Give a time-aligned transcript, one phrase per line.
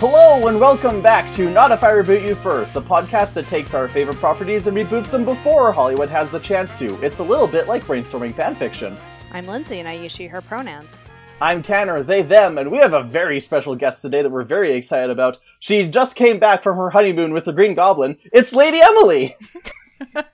[0.00, 3.74] Hello and welcome back to Not If I Reboot You First, the podcast that takes
[3.74, 6.98] our favorite properties and reboots them before Hollywood has the chance to.
[7.04, 8.96] It's a little bit like brainstorming fanfiction.
[9.30, 11.04] I'm Lindsay and I use she, her pronouns.
[11.42, 14.72] I'm Tanner, they, them, and we have a very special guest today that we're very
[14.72, 15.38] excited about.
[15.58, 18.16] She just came back from her honeymoon with the Green Goblin.
[18.32, 19.34] It's Lady Emily!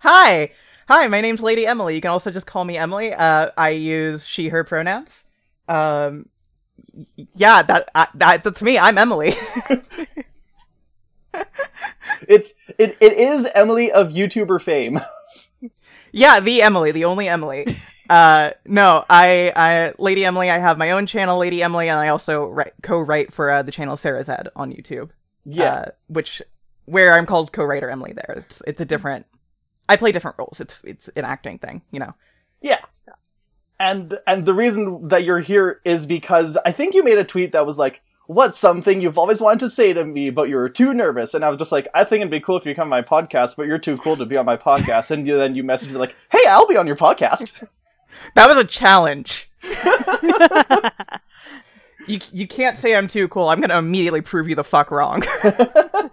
[0.00, 0.50] Hi.
[0.88, 1.94] Hi, my name's Lady Emily.
[1.94, 3.14] You can also just call me Emily.
[3.14, 5.28] Uh, I use she, her pronouns.
[5.68, 6.31] Um, y-
[7.34, 8.78] yeah, that, I, that that's me.
[8.78, 9.34] I'm Emily.
[12.28, 15.00] It's it, it is Emily of YouTuber fame.
[16.12, 17.76] yeah, the Emily, the only Emily.
[18.08, 20.50] Uh, no, I, I, Lady Emily.
[20.50, 23.72] I have my own channel, Lady Emily, and I also write, co-write for uh, the
[23.72, 25.10] channel Sarah Z on YouTube.
[25.44, 25.74] Yeah.
[25.74, 26.42] uh, which
[26.84, 28.12] where I'm called co-writer Emily.
[28.12, 29.26] There, it's it's a different.
[29.88, 30.60] I play different roles.
[30.60, 32.14] It's it's an acting thing, you know.
[32.60, 32.78] Yeah.
[33.82, 37.50] And and the reason that you're here is because I think you made a tweet
[37.50, 40.94] that was like, "What's something you've always wanted to say to me, but you're too
[40.94, 43.00] nervous?" And I was just like, "I think it'd be cool if you come on
[43.00, 45.64] my podcast, but you're too cool to be on my podcast." And you, then you
[45.64, 47.66] messaged me like, "Hey, I'll be on your podcast."
[48.34, 49.50] That was a challenge.
[52.06, 53.48] you you can't say I'm too cool.
[53.48, 55.24] I'm gonna immediately prove you the fuck wrong.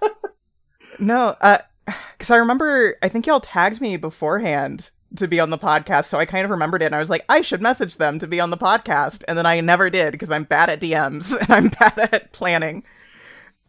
[0.99, 5.57] no, uh, because I remember I think y'all tagged me beforehand to be on the
[5.57, 8.19] podcast, so I kind of remembered it, and I was like, I should message them
[8.19, 11.35] to be on the podcast, and then I never did because I'm bad at DMs
[11.39, 12.83] and I'm bad at planning.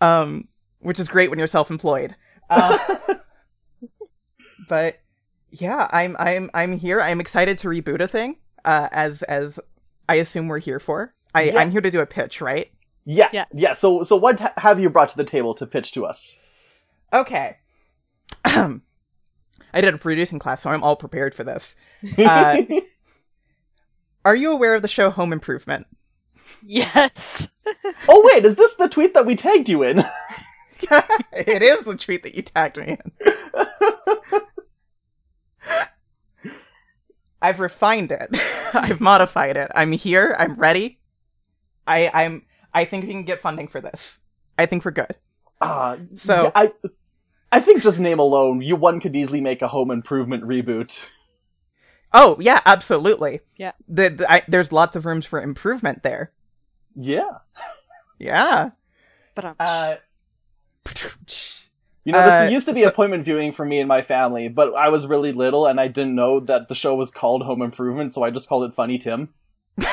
[0.01, 0.49] Um,
[0.81, 2.17] which is great when you're self-employed.
[2.49, 2.79] Uh,
[4.69, 5.01] but
[5.51, 7.01] yeah, I'm I'm I'm here.
[7.01, 8.37] I'm excited to reboot a thing.
[8.65, 9.61] Uh, as as
[10.09, 11.15] I assume we're here for.
[11.35, 12.71] I I'm here to do a pitch, right?
[13.05, 13.47] yeah, Yes.
[13.53, 13.73] yeah.
[13.73, 16.39] So so what ha- have you brought to the table to pitch to us?
[17.13, 17.57] Okay.
[19.73, 21.77] I did a producing class, so I'm all prepared for this.
[22.19, 22.63] Uh,
[24.25, 25.87] Are you aware of the show Home Improvement?
[26.63, 27.49] Yes.
[28.09, 29.99] oh wait, is this the tweet that we tagged you in?
[31.33, 33.33] it is the tweet that you tagged me in.
[37.43, 38.29] I've refined it.
[38.75, 39.71] I've modified it.
[39.75, 40.37] I'm here.
[40.39, 41.01] I'm ready.
[41.87, 42.43] I I'm
[42.75, 44.21] I think we can get funding for this.
[44.59, 45.15] I think we're good.
[45.61, 46.73] Uh, So- yeah, I
[47.53, 51.05] I think just name alone, you one could easily make a home improvement reboot.
[52.13, 53.41] Oh yeah, absolutely.
[53.57, 53.73] Yeah.
[53.89, 56.33] The, the I, there's lots of rooms for improvement there.
[56.95, 57.39] Yeah.
[58.19, 58.71] Yeah.
[59.35, 59.97] But um, Uh,
[62.05, 64.49] You know, this Uh, used to be so- appointment viewing for me and my family,
[64.49, 67.61] but I was really little and I didn't know that the show was called Home
[67.63, 69.29] Improvement, so I just called it Funny Tim.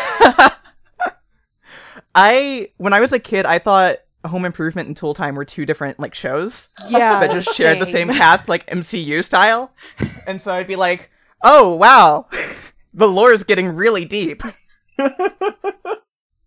[2.15, 3.97] I when I was a kid, I thought
[4.27, 7.85] Home Improvement and Tool Time were two different like shows yeah, that just shared the
[7.85, 9.71] same cast, like MCU style.
[10.27, 11.09] And so I'd be like,
[11.41, 12.27] "Oh wow,
[12.93, 14.41] the lore is getting really deep."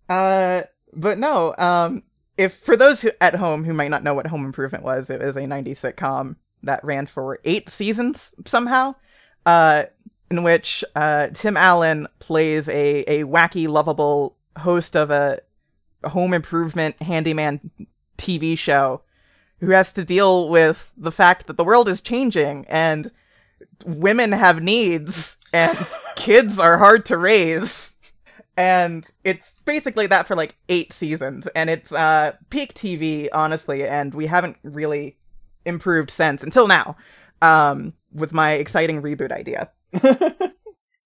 [0.09, 1.55] uh, but no.
[1.57, 2.03] Um,
[2.37, 5.21] if for those who, at home who might not know what Home Improvement was, it
[5.21, 8.95] was a '90s sitcom that ran for eight seasons somehow.
[9.47, 9.85] Uh,
[10.31, 15.41] in which uh, Tim Allen plays a a wacky, lovable host of a
[16.05, 17.71] home improvement handyman
[18.17, 19.03] TV show
[19.61, 23.13] who has to deal with the fact that the world is changing and
[23.85, 25.79] women have needs and
[26.17, 27.97] kids are hard to raise.
[28.57, 31.47] And it's basically that for like eight seasons.
[31.55, 33.87] And it's uh, peak TV, honestly.
[33.87, 35.17] And we haven't really
[35.65, 36.97] improved since until now
[37.43, 39.71] um, with my exciting reboot idea.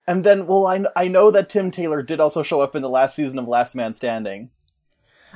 [0.07, 2.89] and then, well, I, I know that Tim Taylor did also show up in the
[2.89, 4.51] last season of Last Man Standing.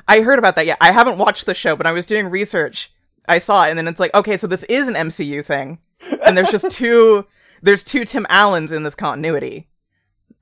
[0.09, 0.65] I heard about that.
[0.65, 2.91] Yeah, I haven't watched the show, but I was doing research.
[3.27, 5.77] I saw it, and then it's like, okay, so this is an MCU thing,
[6.25, 7.25] and there's just two.
[7.61, 9.69] There's two Tim Allens in this continuity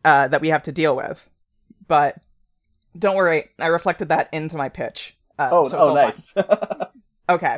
[0.06, 1.30] uh, that we have to deal with.
[1.88, 2.16] But
[2.98, 5.18] don't worry, I reflected that into my pitch.
[5.38, 6.34] Uh, Oh, so oh, nice.
[7.30, 7.58] Okay.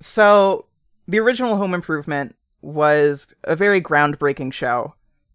[0.00, 0.66] So,
[1.08, 4.94] the original Home Improvement was a very groundbreaking show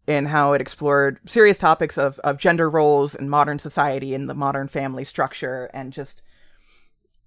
[0.10, 4.34] in how it explored serious topics of, of gender roles in modern society and the
[4.34, 6.24] modern family structure and just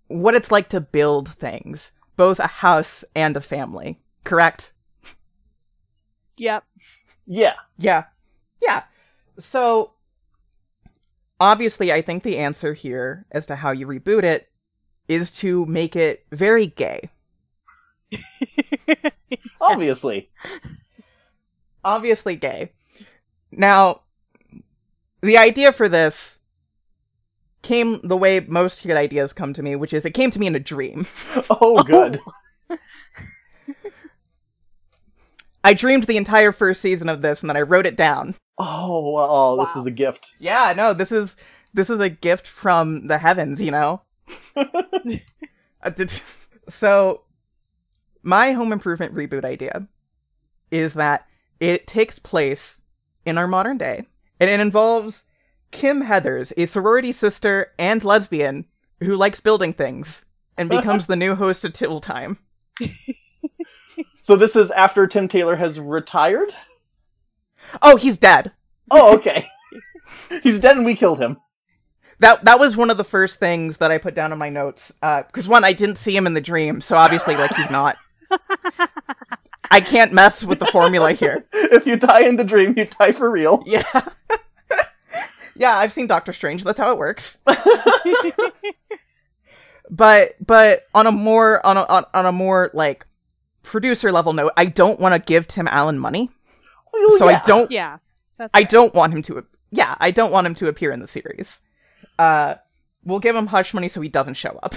[0.08, 4.00] what it's like to build things, both a house and a family.
[4.25, 4.73] Correct?
[6.38, 6.64] Yep.
[7.25, 7.55] yeah.
[7.79, 8.05] Yeah.
[8.61, 8.82] Yeah.
[9.38, 9.93] So
[11.38, 14.49] obviously I think the answer here as to how you reboot it
[15.06, 17.11] is to make it very gay.
[19.61, 20.31] Obviously.
[21.84, 22.73] Obviously gay.
[23.50, 24.02] Now
[25.20, 26.38] the idea for this
[27.62, 30.46] came the way most good ideas come to me, which is it came to me
[30.46, 31.06] in a dream.
[31.50, 32.20] Oh, good.
[35.64, 38.34] I dreamed the entire first season of this and then I wrote it down.
[38.58, 39.81] Oh, oh, this Wow.
[39.81, 40.32] is a gift.
[40.38, 41.37] Yeah, no, this is
[41.75, 44.02] this is a gift from the heavens, you know.
[46.69, 47.23] So,
[48.23, 49.88] my home improvement reboot idea
[50.70, 51.26] is that
[51.62, 52.80] it takes place
[53.24, 54.06] in our modern day,
[54.40, 55.24] and it involves
[55.70, 58.66] Kim Heathers, a sorority sister and lesbian
[59.00, 60.26] who likes building things,
[60.58, 62.38] and becomes the new host of Tool Time.
[64.22, 66.54] So this is after Tim Taylor has retired?
[67.82, 68.52] Oh, he's dead.
[68.90, 69.46] Oh, okay.
[70.42, 71.38] He's dead and we killed him.
[72.20, 74.94] That that was one of the first things that I put down in my notes.
[75.02, 77.96] Uh, because one, I didn't see him in the dream, so obviously, like, he's not.
[79.72, 81.44] I can't mess with the formula here.
[81.72, 83.62] If you die in the dream, you die for real.
[83.66, 83.82] Yeah.
[85.56, 86.64] yeah, I've seen Doctor Strange.
[86.64, 87.38] That's how it works.
[89.90, 93.06] but but on a more on a on, on a more like
[93.62, 96.30] producer level note, I don't want to give Tim Allen money.
[96.92, 97.40] Well, so yeah.
[97.42, 97.98] I don't Yeah.
[98.36, 98.69] That's I fair.
[98.69, 101.62] don't want him to yeah, I don't want him to appear in the series.
[102.19, 102.56] Uh
[103.04, 104.74] we'll give him hush money so he doesn't show up.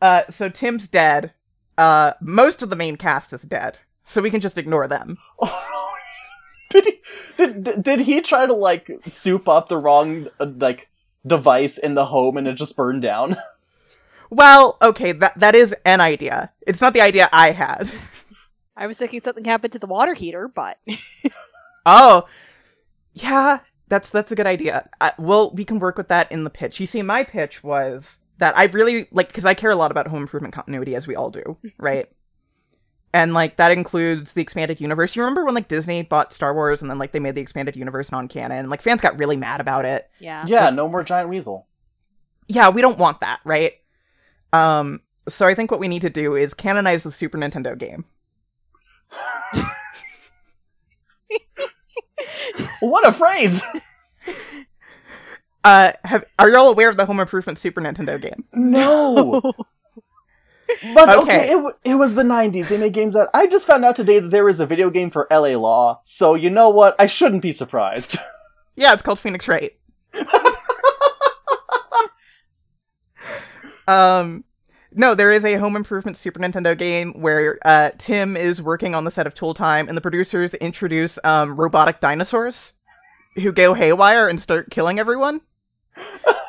[0.00, 1.34] uh so Tim's dead.
[1.80, 3.80] Uh most of the main cast is dead.
[4.02, 5.18] So we can just ignore them.
[6.70, 7.00] did he
[7.36, 10.88] did, did did he try to like soup up the wrong uh, like
[11.26, 13.36] device in the home and it just burned down?
[14.32, 16.52] Well, okay, that that is an idea.
[16.64, 17.90] It's not the idea I had.
[18.76, 20.78] I was thinking something happened to the water heater, but
[21.84, 22.26] Oh,
[23.12, 24.88] yeah, that's that's a good idea.
[25.00, 26.78] I, well, we can work with that in the pitch.
[26.78, 30.08] You see, my pitch was that I really like because I care a lot about
[30.08, 32.08] home improvement continuity, as we all do, right?
[33.12, 35.16] and like that includes the expanded universe.
[35.16, 37.76] You remember when like Disney bought Star Wars and then like they made the expanded
[37.76, 38.70] universe non-canon?
[38.70, 40.08] Like fans got really mad about it.
[40.20, 40.44] yeah.
[40.46, 41.66] yeah, no more giant weasel.
[42.46, 43.74] Yeah, we don't want that, right?
[44.52, 48.04] Um, so I think what we need to do is canonize the Super Nintendo game.
[52.80, 53.62] What a phrase!
[55.62, 58.44] Uh, have are you all aware of the Home Improvement Super Nintendo game?
[58.52, 59.42] No.
[60.94, 61.52] But okay, Okay.
[61.52, 62.68] it, it was the 90s.
[62.68, 65.10] They made games that I just found out today that there is a video game
[65.10, 66.00] for LA Law.
[66.04, 66.94] So you know what?
[66.96, 68.16] I shouldn't be surprised.
[68.76, 69.72] Yeah, it's called Phoenix Wright.
[73.88, 74.44] um,
[74.92, 79.04] no, there is a Home Improvement Super Nintendo game where uh, Tim is working on
[79.04, 82.72] the set of Tool Time, and the producers introduce um, robotic dinosaurs
[83.36, 85.40] who go haywire and start killing everyone.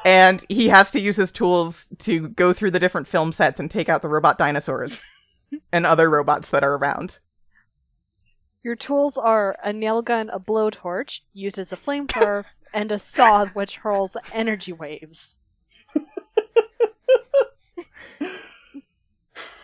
[0.05, 3.69] And he has to use his tools to go through the different film sets and
[3.69, 5.03] take out the robot dinosaurs
[5.71, 7.19] and other robots that are around.
[8.63, 13.47] Your tools are a nail gun, a blowtorch used as a flamethrower, and a saw
[13.47, 15.39] which hurls energy waves.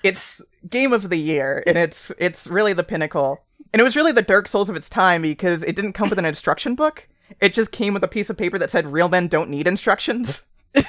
[0.04, 3.44] it's game of the year and it's it's really the pinnacle
[3.74, 6.20] and it was really the dark souls of its time because it didn't come with
[6.20, 7.08] an instruction book
[7.40, 10.46] it just came with a piece of paper that said real men don't need instructions.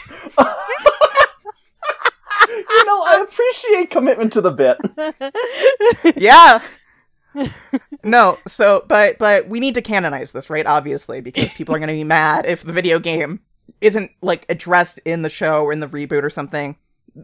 [2.49, 6.17] You know, I appreciate commitment to the bit.
[6.17, 6.62] yeah.
[8.02, 11.88] No so but but we need to canonize this right obviously because people are going
[11.88, 13.40] to be mad if the video game
[13.81, 16.76] isn't like addressed in the show or in the reboot or something.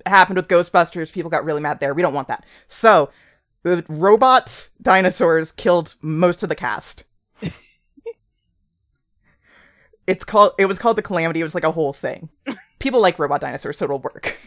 [0.07, 1.95] Happened with ghostbusters people got really mad there.
[1.95, 2.45] We don't want that.
[2.69, 3.11] So
[3.63, 7.05] the robots dinosaurs killed most of the cast
[10.07, 11.41] it's called it was called the calamity.
[11.41, 12.29] It was like a whole thing.
[12.79, 14.39] People like robot dinosaurs so it'll work.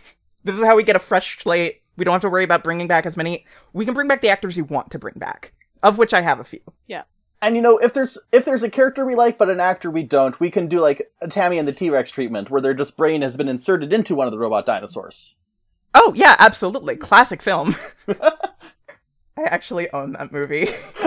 [0.44, 1.82] This is how we get a fresh slate.
[1.98, 3.46] We don't have to worry about bringing back as many.
[3.74, 6.40] We can bring back the actors you want to bring back of which i have
[6.40, 6.62] a few.
[6.88, 7.04] Yeah.
[7.42, 10.04] And you know, if there's if there's a character we like but an actor we
[10.04, 13.22] don't, we can do like a Tammy and the T-Rex treatment where their just brain
[13.22, 15.36] has been inserted into one of the robot dinosaurs.
[15.94, 16.96] oh yeah absolutely.
[16.96, 17.76] Classic film.
[19.38, 20.68] I actually own that movie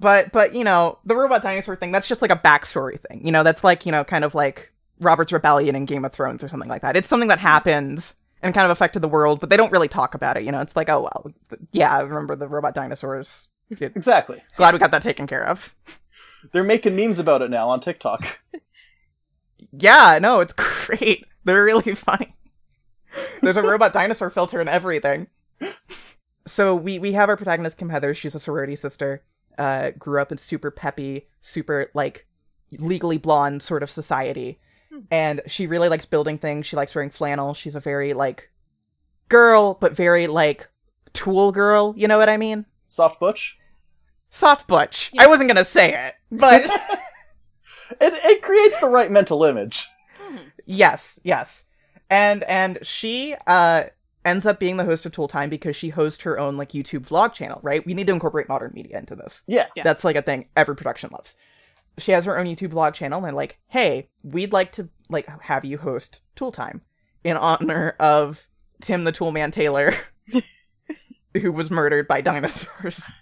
[0.00, 3.32] but but you know the robot dinosaur thing that's just like a backstory thing you
[3.32, 6.48] know that's like you know kind of like robert's rebellion in game of thrones or
[6.48, 6.96] something like that.
[6.96, 10.14] It's something that happens and kind of affected the world but they don't really talk
[10.14, 11.32] about it you know it's like oh well
[11.72, 13.48] yeah i remember the robot dinosaurs.
[13.80, 14.42] Exactly.
[14.56, 15.74] glad we got that taken care of.
[16.52, 18.40] They're making memes about it now on TikTok.
[19.72, 21.24] yeah no it's great.
[21.44, 22.36] They're really funny.
[23.40, 25.28] There's a robot dinosaur filter and everything.
[26.46, 28.12] So we we have our protagonist kim heather.
[28.12, 29.22] She's a sorority sister
[29.58, 32.26] uh grew up in super peppy super like
[32.78, 34.58] legally blonde sort of society.
[35.10, 36.66] And she really likes building things.
[36.66, 37.52] She likes wearing flannel.
[37.52, 38.50] She's a very like
[39.28, 40.68] girl but very like
[41.12, 41.94] tool girl.
[41.96, 42.66] You know what i mean?
[42.86, 43.58] Soft Butch.
[44.30, 45.10] soft butch.
[45.18, 46.62] I wasn't gonna say it but
[48.00, 49.86] It it creates the right mental image.
[50.66, 51.64] Yes, yes.
[52.10, 53.84] And and she uh
[54.24, 57.06] ends up being the host of Tool Time because she hosts her own like YouTube
[57.08, 57.84] vlog channel, right?
[57.84, 59.42] We need to incorporate modern media into this.
[59.46, 59.66] Yeah.
[59.76, 59.82] Yeah.
[59.82, 61.36] That's like a thing every production loves.
[61.98, 65.64] she has her own YouTube vlog channel, and like, "Hey, we'd like to like have
[65.64, 66.82] you host Tool Time
[67.22, 68.46] in honor of
[68.82, 69.92] Tim the Toolman Taylor,
[71.40, 73.12] who was murdered by dinosaurs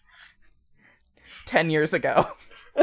[1.47, 2.27] ten years ago."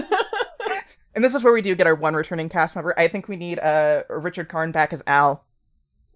[1.15, 2.97] and this is where we do get our one returning cast member.
[2.97, 5.43] I think we need uh, Richard Karn back as Al,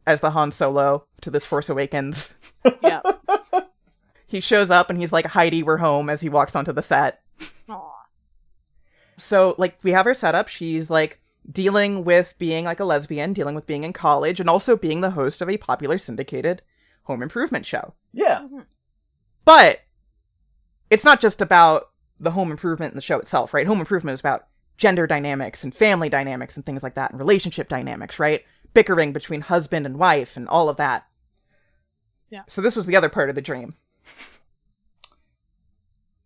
[0.05, 2.36] as the Han Solo to this Force Awakens.
[2.81, 3.01] Yeah.
[4.25, 7.22] He shows up and he's like, Heidi, we're home, as he walks onto the set.
[7.67, 8.05] Aw.
[9.17, 10.48] So, like, we have her set up.
[10.48, 11.19] She's like
[11.51, 15.12] dealing with being like a lesbian, dealing with being in college, and also being the
[15.12, 16.62] host of a popular syndicated
[17.03, 17.93] home improvement show.
[18.13, 18.39] Yeah.
[18.39, 18.62] Mm-hmm.
[19.45, 19.81] But
[20.89, 23.67] it's not just about the home improvement and the show itself, right?
[23.67, 27.67] Home improvement is about gender dynamics and family dynamics and things like that, and relationship
[27.67, 28.43] dynamics, right?
[28.74, 31.06] Bickering between husband and wife and all of that.
[32.30, 32.44] Yeah.
[32.48, 33.75] So this was the other part of the dream.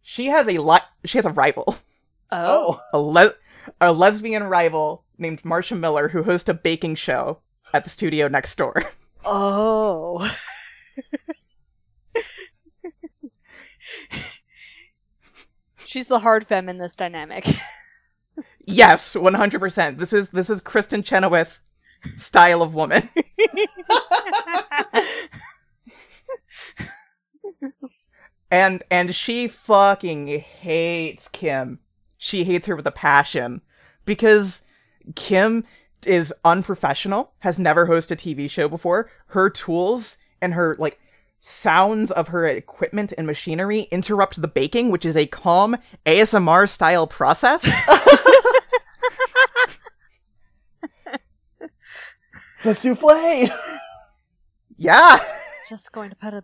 [0.02, 1.78] She has a li- she has a rival,
[2.32, 2.80] Oh.
[2.94, 2.98] Oh.
[2.98, 3.34] a le-
[3.82, 7.40] a lesbian rival named Marsha Miller who hosts a baking show
[7.74, 8.84] at the studio next door.
[9.30, 10.32] Oh.
[15.86, 17.46] She's the hard femme in this dynamic.
[18.66, 19.98] yes, 100%.
[19.98, 21.60] This is this is Kristin Chenoweth
[22.16, 23.10] style of woman.
[28.52, 31.80] and and she fucking hates Kim.
[32.18, 33.62] She hates her with a passion
[34.06, 34.64] because
[35.16, 35.64] Kim
[36.06, 39.10] is unprofessional, has never hosted a TV show before.
[39.28, 41.00] Her tools and her like
[41.40, 47.08] sounds of her equipment and machinery interrupt the baking, which is a calm ASMR style
[47.08, 47.64] process.
[52.64, 53.50] The souffle.
[54.78, 55.20] yeah.
[55.70, 56.44] Just going to put a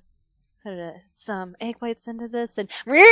[0.63, 2.70] put a, some egg whites into this and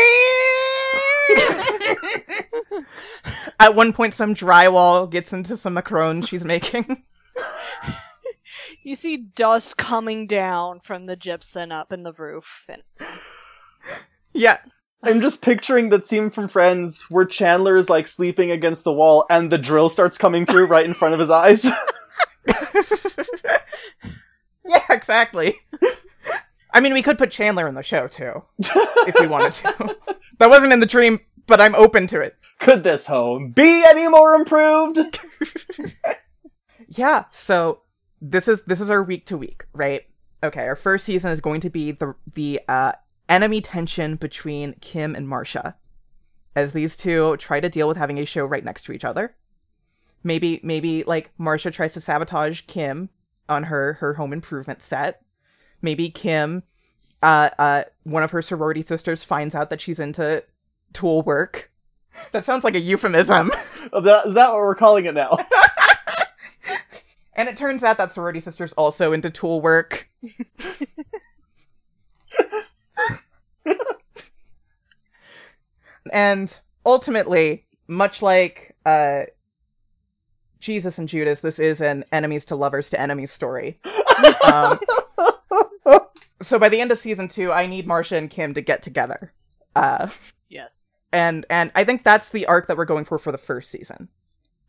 [3.60, 7.04] At one point, some drywall gets into some macarons she's making.
[8.84, 12.84] you see dust coming down from the gypsum up in the roof and
[14.34, 14.60] yeah.
[15.04, 19.26] I'm just picturing that scene from Friends where Chandler is like sleeping against the wall
[19.32, 21.66] and the drill starts coming through right in front of his eyes.
[24.76, 25.60] Yeah, exactly.
[26.74, 29.98] I mean, we could put Chandler in the show too, if we wanted to.
[30.40, 32.38] that wasn't in the dream, but I'm open to it.
[32.60, 35.00] Could this home be any more improved?
[36.94, 37.82] Yeah, so
[38.22, 40.02] this is this is our week to week, right?
[40.44, 42.92] Okay, our first season is going to be the the uh,
[43.30, 45.76] enemy tension between Kim and Marsha,
[46.54, 49.36] as these two try to deal with having a show right next to each other.
[50.24, 53.10] Maybe maybe like Marsha tries to sabotage Kim
[53.52, 55.22] on her her home improvement set.
[55.82, 56.64] Maybe Kim,
[57.22, 60.44] uh, uh, one of her sorority sisters finds out that she's into
[60.94, 61.72] tool work.
[62.32, 63.52] That sounds like a euphemism.
[63.52, 65.38] Is that- Is that what we're calling it now?
[67.34, 70.10] And it turns out that sorority sister's also into tool work.
[76.12, 76.56] and
[76.86, 79.24] ultimately, much like uh,
[80.62, 83.80] Jesus and Judas, this is an enemies to lovers to enemies story.
[84.54, 84.80] um,
[86.42, 89.34] so by the end of season two, I need Marcia and Kim to get together.
[89.76, 90.10] Uh,
[90.48, 90.92] yes.
[91.12, 94.08] and and I think that's the arc that we're going for for the first season.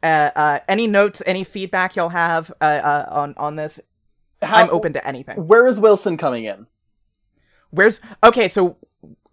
[0.02, 3.78] Uh, uh, any notes, any feedback y'all have uh, uh, on on this?
[4.40, 5.46] How- I'm open to anything.
[5.46, 6.66] Where is Wilson coming in?
[7.70, 8.48] Where's okay?
[8.48, 8.78] So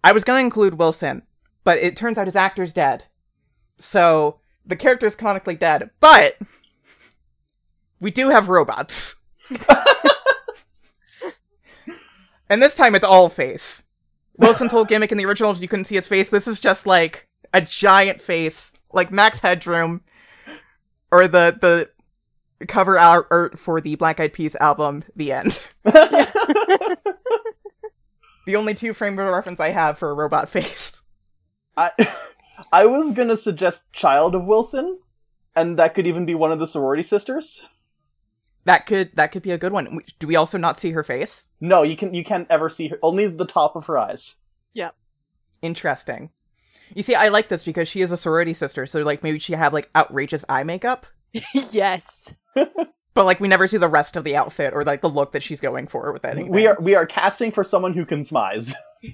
[0.04, 1.22] I was gonna include Wilson,
[1.64, 3.06] but it turns out his actor's dead,
[3.78, 4.40] so
[4.70, 5.90] the character is canonically dead.
[6.00, 6.38] But
[8.00, 9.16] we do have robots,
[12.48, 13.84] and this time it's all face.
[14.36, 16.30] Wilson told gimmick in the originals you couldn't see his face.
[16.30, 20.00] This is just like a giant face, like Max Headroom,
[21.10, 21.58] or the
[22.58, 25.70] the cover art for the Black Eyed Peas album, The End.
[28.50, 31.02] The only two frame of reference I have for a robot face.
[31.76, 31.90] I
[32.72, 34.98] I was gonna suggest Child of Wilson,
[35.54, 37.64] and that could even be one of the sorority sisters.
[38.64, 40.00] That could that could be a good one.
[40.18, 41.48] Do we also not see her face?
[41.60, 42.98] No, you can you can't ever see her.
[43.02, 44.36] Only the top of her eyes.
[44.74, 44.90] Yeah.
[45.62, 46.30] Interesting.
[46.94, 49.52] You see, I like this because she is a sorority sister, so like maybe she
[49.54, 51.06] have like outrageous eye makeup,
[51.70, 52.34] yes.
[52.54, 55.42] but like we never see the rest of the outfit or like the look that
[55.42, 56.50] she's going for with anything.
[56.50, 58.74] We are we are casting for someone who can smize.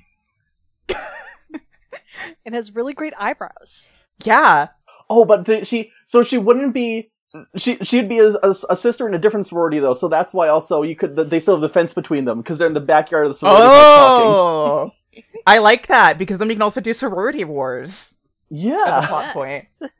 [2.44, 3.92] And has really great eyebrows.
[4.24, 4.68] yeah,
[5.08, 7.10] Oh, but th- she so she wouldn't be.
[7.56, 10.48] She she'd be a, a, a sister in a different sorority though, so that's why
[10.48, 13.26] also you could they still have the fence between them because they're in the backyard
[13.26, 13.62] of the sorority.
[13.68, 14.90] Oh,
[15.46, 18.16] I like that because then we can also do sorority wars
[18.50, 19.64] as a Yeah, plot point.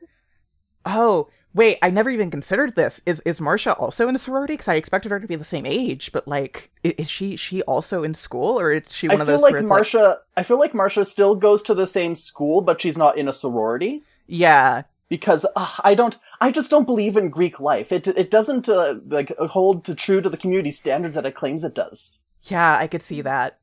[0.85, 3.01] Oh, wait, I never even considered this.
[3.05, 4.53] Is is Marcia also in a sorority?
[4.53, 8.03] Because I expected her to be the same age, but like, is she she also
[8.03, 10.19] in school, or is she I one of feel those like Marcia.
[10.37, 13.33] I feel like Marcia still goes to the same school, but she's not in a
[13.33, 16.17] sorority yeah, because uh, I don't.
[16.39, 17.91] I just don't believe in Greek life.
[17.91, 21.63] It it doesn't uh, like hold to true to the community standards that it claims
[21.63, 22.17] it does.
[22.43, 23.59] yeah, I could see that.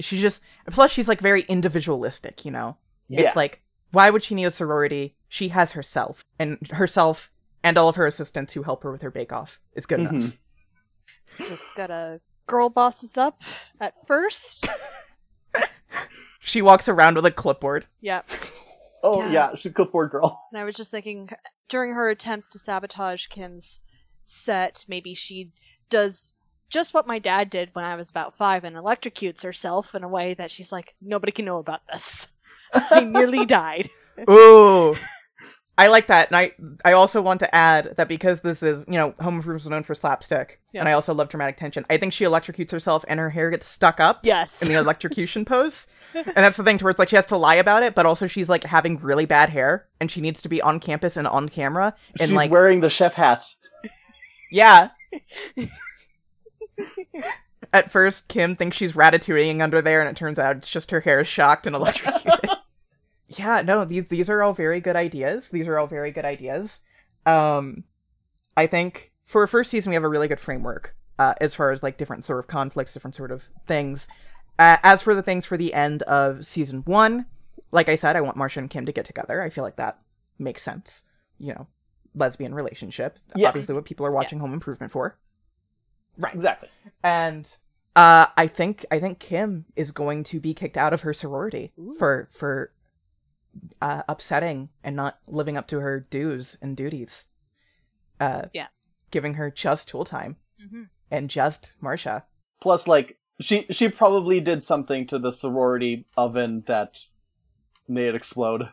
[0.00, 2.76] She just plus she's like very individualistic, you know.
[3.08, 3.22] Yeah.
[3.22, 5.14] It's like why would she need a sorority?
[5.28, 7.30] She has herself, and herself
[7.62, 10.12] and all of her assistants who help her with her bake off is good enough.
[10.12, 10.38] Mhm.
[11.38, 13.42] Just gotta girl bosses up
[13.80, 14.66] at first.
[16.44, 17.86] She walks around with a clipboard.
[18.00, 18.28] Yep.
[19.04, 19.30] Oh Yeah.
[19.30, 20.40] yeah, she's a clipboard girl.
[20.52, 21.30] And I was just thinking,
[21.68, 23.80] during her attempts to sabotage Kim's
[24.24, 25.52] set, maybe she
[25.88, 26.32] does
[26.68, 30.08] just what my dad did when I was about five and electrocutes herself in a
[30.08, 32.26] way that she's like, nobody can know about this.
[32.74, 33.88] I nearly died.
[34.28, 34.94] Ooh.
[35.78, 36.28] I like that.
[36.28, 36.52] And I
[36.84, 39.82] I also want to add that because this is, you know, Home Improvement is known
[39.82, 40.80] for slapstick, Yeah.
[40.80, 41.86] and I also love dramatic tension.
[41.88, 44.60] I think she electrocutes herself and her hair gets stuck up Yes.
[44.60, 45.86] in the electrocution pose.
[46.14, 48.04] And that's the thing to where it's like she has to lie about it, but
[48.04, 51.26] also she's like having really bad hair and she needs to be on campus and
[51.26, 51.94] on camera.
[52.20, 53.46] And she's like wearing the chef hat.
[54.50, 54.90] Yeah.
[57.72, 61.00] At first, Kim thinks she's ratatouilleing under there, and it turns out it's just her
[61.00, 62.50] hair is shocked and electrocuted.
[63.28, 65.48] yeah, no, these these are all very good ideas.
[65.48, 66.80] These are all very good ideas.
[67.24, 67.84] Um,
[68.56, 71.70] I think for a first season, we have a really good framework uh, as far
[71.70, 74.08] as like different sort of conflicts, different sort of things.
[74.58, 77.26] Uh, as for the things for the end of season one,
[77.70, 79.40] like I said, I want Marcia and Kim to get together.
[79.40, 79.98] I feel like that
[80.38, 81.04] makes sense.
[81.38, 81.66] You know,
[82.14, 83.18] lesbian relationship.
[83.34, 83.48] Yeah.
[83.48, 85.18] Obviously, what people are watching Home Improvement for.
[86.18, 86.34] Right.
[86.34, 86.68] Exactly.
[87.02, 87.48] And
[87.96, 91.72] uh, I think I think Kim is going to be kicked out of her sorority
[91.98, 92.72] for for
[93.80, 97.28] uh, upsetting and not living up to her dues and duties.
[98.20, 98.68] Uh, Yeah.
[99.10, 100.88] giving her just tool time Mhm.
[101.10, 102.24] and just Marcia.
[102.60, 107.00] Plus, like she she probably did something to the sorority oven that
[107.88, 108.70] made it explode.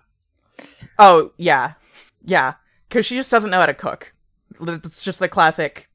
[0.97, 1.73] Oh yeah,
[2.23, 2.53] yeah,
[2.87, 4.13] because she just doesn't know how to cook.
[4.61, 5.88] It's just the classic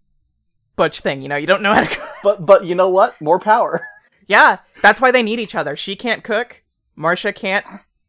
[0.77, 1.37] butch thing, you know.
[1.37, 2.09] You don't know how to cook.
[2.23, 3.21] But but you know what?
[3.21, 3.87] More power.
[4.27, 5.77] Yeah, that's why they need each other.
[5.77, 6.63] She can't cook.
[6.97, 7.67] Marcia can't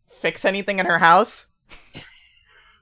[0.10, 1.47] fix anything in her house.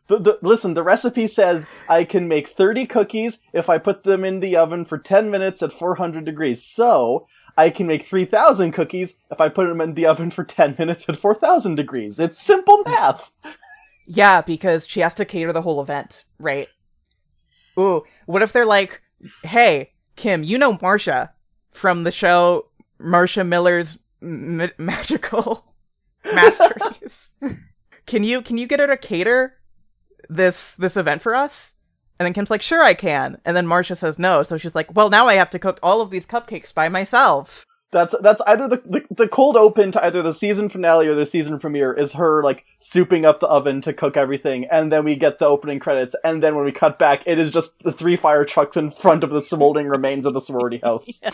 [0.07, 4.25] The, the, listen, the recipe says I can make 30 cookies if I put them
[4.25, 6.63] in the oven for 10 minutes at 400 degrees.
[6.63, 7.25] So,
[7.57, 11.07] I can make 3,000 cookies if I put them in the oven for 10 minutes
[11.07, 12.19] at 4,000 degrees.
[12.19, 13.31] It's simple math.
[14.05, 16.67] Yeah, because she has to cater the whole event, right?
[17.79, 19.01] Ooh, what if they're like,
[19.43, 21.31] "Hey, Kim, you know Marcia
[21.71, 22.67] from the show
[22.99, 25.73] Marcia Miller's M- Magical
[26.33, 27.31] Masteries.
[28.05, 29.57] can you can you get her to cater
[30.29, 31.75] this this event for us?"
[32.19, 34.95] And then Kim's like, "Sure, I can." And then Marcia says no, so she's like,
[34.95, 38.67] "Well, now I have to cook all of these cupcakes by myself." That's that's either
[38.67, 42.13] the, the the cold open to either the season finale or the season premiere is
[42.13, 45.79] her like souping up the oven to cook everything, and then we get the opening
[45.79, 48.89] credits, and then when we cut back, it is just the three fire trucks in
[48.89, 51.21] front of the smoldering remains of the sorority house.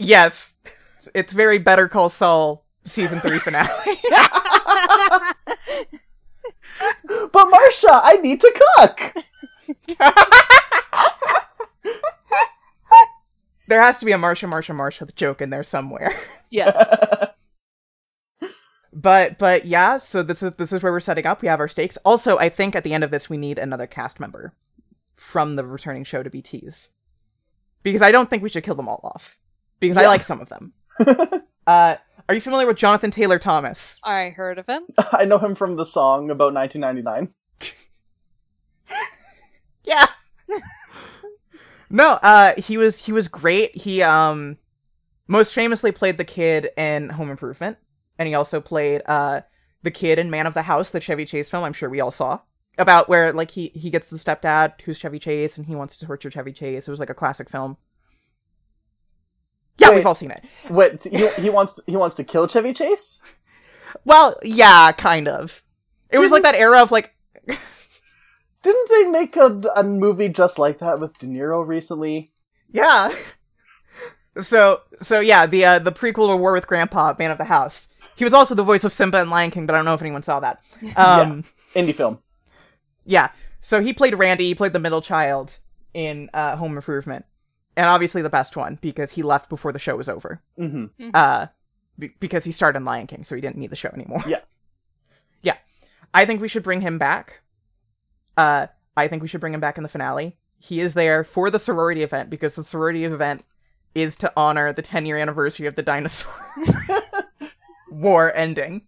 [0.00, 0.54] Yes.
[0.60, 3.68] Yes, it's very Better Call Saul season three finale.
[7.32, 9.14] But Marsha, I need to cook.
[13.68, 16.14] There has to be a Marcia, Marcia, Marcia joke in there somewhere.
[16.50, 16.94] yes.
[18.92, 21.42] But but yeah, so this is this is where we're setting up.
[21.42, 21.96] We have our stakes.
[21.98, 24.54] Also, I think at the end of this we need another cast member
[25.14, 26.88] from the returning show to be teased.
[27.82, 29.38] Because I don't think we should kill them all off.
[29.78, 30.72] Because I like some of them.
[31.66, 31.96] uh
[32.28, 33.98] are you familiar with Jonathan Taylor Thomas?
[34.02, 34.82] I heard of him.
[35.12, 37.32] I know him from the song about 1999.
[39.84, 40.06] Yeah.
[41.90, 43.76] No, uh he was he was great.
[43.76, 44.58] He um
[45.26, 47.78] most famously played the kid in Home Improvement
[48.18, 49.42] and he also played uh
[49.82, 52.10] the kid in Man of the House, the Chevy Chase film I'm sure we all
[52.10, 52.40] saw.
[52.76, 56.06] About where like he he gets the stepdad who's Chevy Chase and he wants to
[56.06, 56.86] torture Chevy Chase.
[56.86, 57.76] It was like a classic film.
[59.78, 59.96] Yeah, Wait.
[59.96, 60.44] we've all seen it.
[60.68, 63.22] What he, he wants to, he wants to kill Chevy Chase?
[64.04, 65.62] Well, yeah, kind of.
[66.10, 67.14] It was like that era of like
[68.62, 72.32] Didn't they make a, a movie just like that with De Niro recently?
[72.70, 73.14] Yeah.
[74.40, 77.88] So so yeah, the uh, the prequel to War with Grandpa, Man of the House.
[78.16, 80.00] He was also the voice of Simba and Lion King, but I don't know if
[80.02, 80.60] anyone saw that.
[80.96, 81.44] Um,
[81.74, 82.20] Indie film.
[83.04, 83.30] yeah.
[83.60, 84.46] So he played Randy.
[84.46, 85.58] He played the middle child
[85.92, 87.24] in uh, Home Improvement,
[87.76, 90.40] and obviously the best one because he left before the show was over.
[90.56, 91.46] hmm Uh,
[91.98, 94.22] be- because he starred in Lion King, so he didn't need the show anymore.
[94.26, 94.40] Yeah.
[95.42, 95.56] yeah.
[96.14, 97.40] I think we should bring him back.
[98.38, 100.36] Uh, I think we should bring him back in the finale.
[100.60, 103.44] He is there for the sorority event because the sorority event
[103.96, 106.32] is to honor the 10 year anniversary of the dinosaur
[107.90, 108.82] war ending.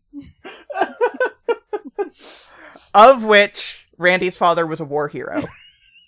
[2.94, 5.42] of which Randy's father was a war hero,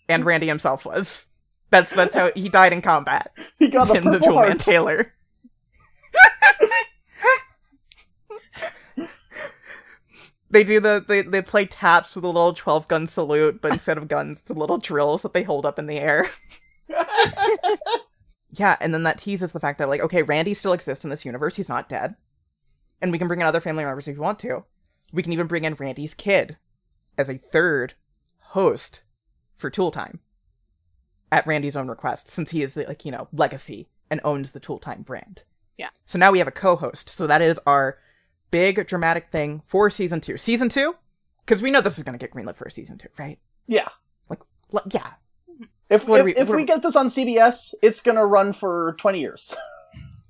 [0.09, 1.27] and Randy himself was.
[1.71, 3.33] That's that's how he died in combat.
[3.59, 4.59] He got Tim the Toolman heart.
[4.61, 5.15] Taylor.
[10.53, 13.99] they do the they, they play taps with a little 12 gun salute, but instead
[13.99, 16.29] of guns, the little drills that they hold up in the air.
[18.51, 21.25] yeah, and then that teases the fact that like, okay, Randy still exists in this
[21.25, 22.15] universe, he's not dead.
[23.01, 24.65] And we can bring in other family members if we want to.
[25.13, 26.57] We can even bring in Randy's kid
[27.19, 27.95] as a third
[28.39, 29.03] host
[29.57, 30.21] for Tool Time
[31.33, 34.61] at Randy's own request, since he is the like, you know, legacy and owns the
[34.61, 35.45] Tool Time brand.
[35.79, 35.89] Yeah.
[36.05, 37.09] So now we have a co-host.
[37.09, 37.99] So that is our
[38.53, 40.37] big dramatic thing for season two.
[40.37, 40.95] Season two?
[41.45, 43.41] Because we know this is gonna get greenlit for season two, right?
[43.67, 43.89] Yeah.
[44.29, 44.39] Like,
[44.73, 45.15] l- yeah.
[45.91, 49.19] If What if, we- if we get this on CBS, it's gonna run for twenty
[49.21, 49.55] years.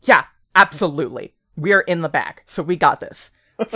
[0.05, 0.25] Yeah,
[0.57, 1.33] absolutely.
[1.55, 3.31] We are in the bag, so we got this.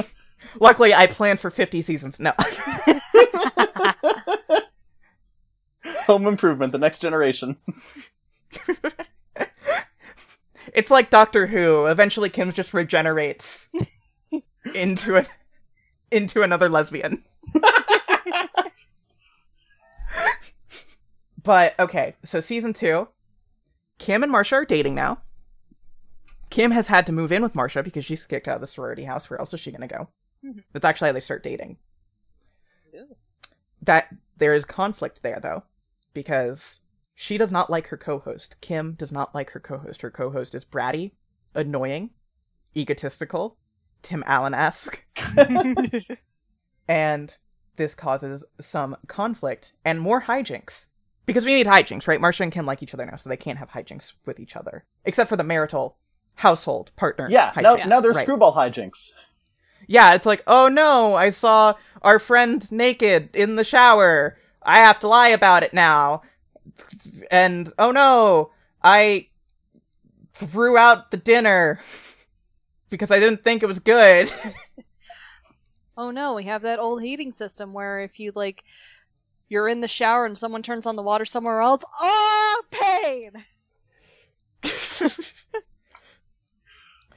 [0.60, 2.18] Luckily, I planned for 50 seasons.
[2.18, 2.32] No.
[6.06, 7.56] Home Improvement, the next generation.
[10.74, 11.86] it's like Doctor Who.
[11.86, 13.68] Eventually, Kim just regenerates
[14.74, 15.26] into a
[16.10, 17.24] into another lesbian.
[21.42, 23.08] but okay, so season two,
[23.98, 25.20] Kim and Marsha are dating now.
[26.50, 29.04] Kim has had to move in with Marsha because she's kicked out of the sorority
[29.04, 29.28] house.
[29.28, 30.08] Where else is she going to go?
[30.44, 30.62] Mhm.
[30.72, 31.76] That's actually how they start dating.
[32.94, 33.16] Ooh.
[33.82, 35.64] That there is conflict there though,
[36.14, 36.80] because
[37.14, 38.56] she does not like her co-host.
[38.60, 40.02] Kim does not like her co-host.
[40.02, 41.12] Her co-host is bratty,
[41.54, 42.10] annoying,
[42.76, 43.56] egotistical,
[44.06, 45.04] Tim Allen-esque,
[46.88, 47.36] and
[47.74, 50.90] this causes some conflict and more hijinks.
[51.26, 52.20] Because we need hijinks, right?
[52.20, 54.84] Marsha and Kim like each other now, so they can't have hijinks with each other.
[55.04, 55.96] Except for the marital
[56.36, 57.26] household partner.
[57.28, 57.86] Yeah, now, hijinks.
[57.88, 58.22] now there's Right.
[58.22, 59.10] screwball hijinks.
[59.88, 64.38] Yeah, it's like, oh no, I saw our friend naked in the shower.
[64.62, 66.22] I have to lie about it now.
[67.30, 68.52] And oh no,
[68.84, 69.28] I
[70.32, 71.80] threw out the dinner
[72.90, 74.32] because I didn't think it was good.
[75.96, 78.64] oh no, we have that old heating system where if you like
[79.48, 83.44] you're in the shower and someone turns on the water somewhere else, oh pain.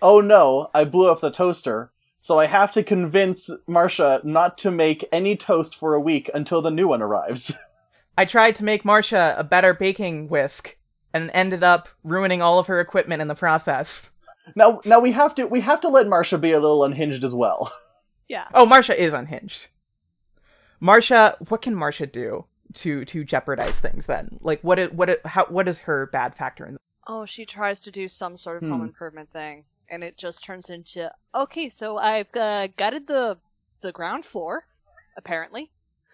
[0.01, 1.91] Oh no, I blew up the toaster.
[2.21, 6.61] So I have to convince Marcia not to make any toast for a week until
[6.61, 7.55] the new one arrives.
[8.17, 10.77] I tried to make Marcia a better baking whisk
[11.13, 14.11] and ended up ruining all of her equipment in the process.
[14.55, 17.33] Now now we have to we have to let Marcia be a little unhinged as
[17.35, 17.71] well.
[18.27, 18.47] Yeah.
[18.53, 19.69] Oh, Marcia is unhinged.
[20.79, 24.37] Marcia, what can Marcia do to to jeopardize things then?
[24.41, 27.81] Like what it, what it, how what is her bad factor in Oh, she tries
[27.81, 28.85] to do some sort of home Hmm.
[28.85, 31.69] improvement thing, and it just turns into okay.
[31.69, 33.39] So I've uh, gutted the
[33.81, 34.65] the ground floor,
[35.17, 35.71] apparently.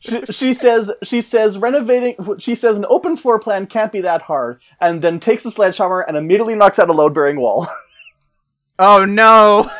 [0.00, 4.22] she, she says she says renovating she says an open floor plan can't be that
[4.22, 7.68] hard and then takes a sledgehammer and immediately knocks out a load bearing wall.
[8.78, 9.70] Oh no.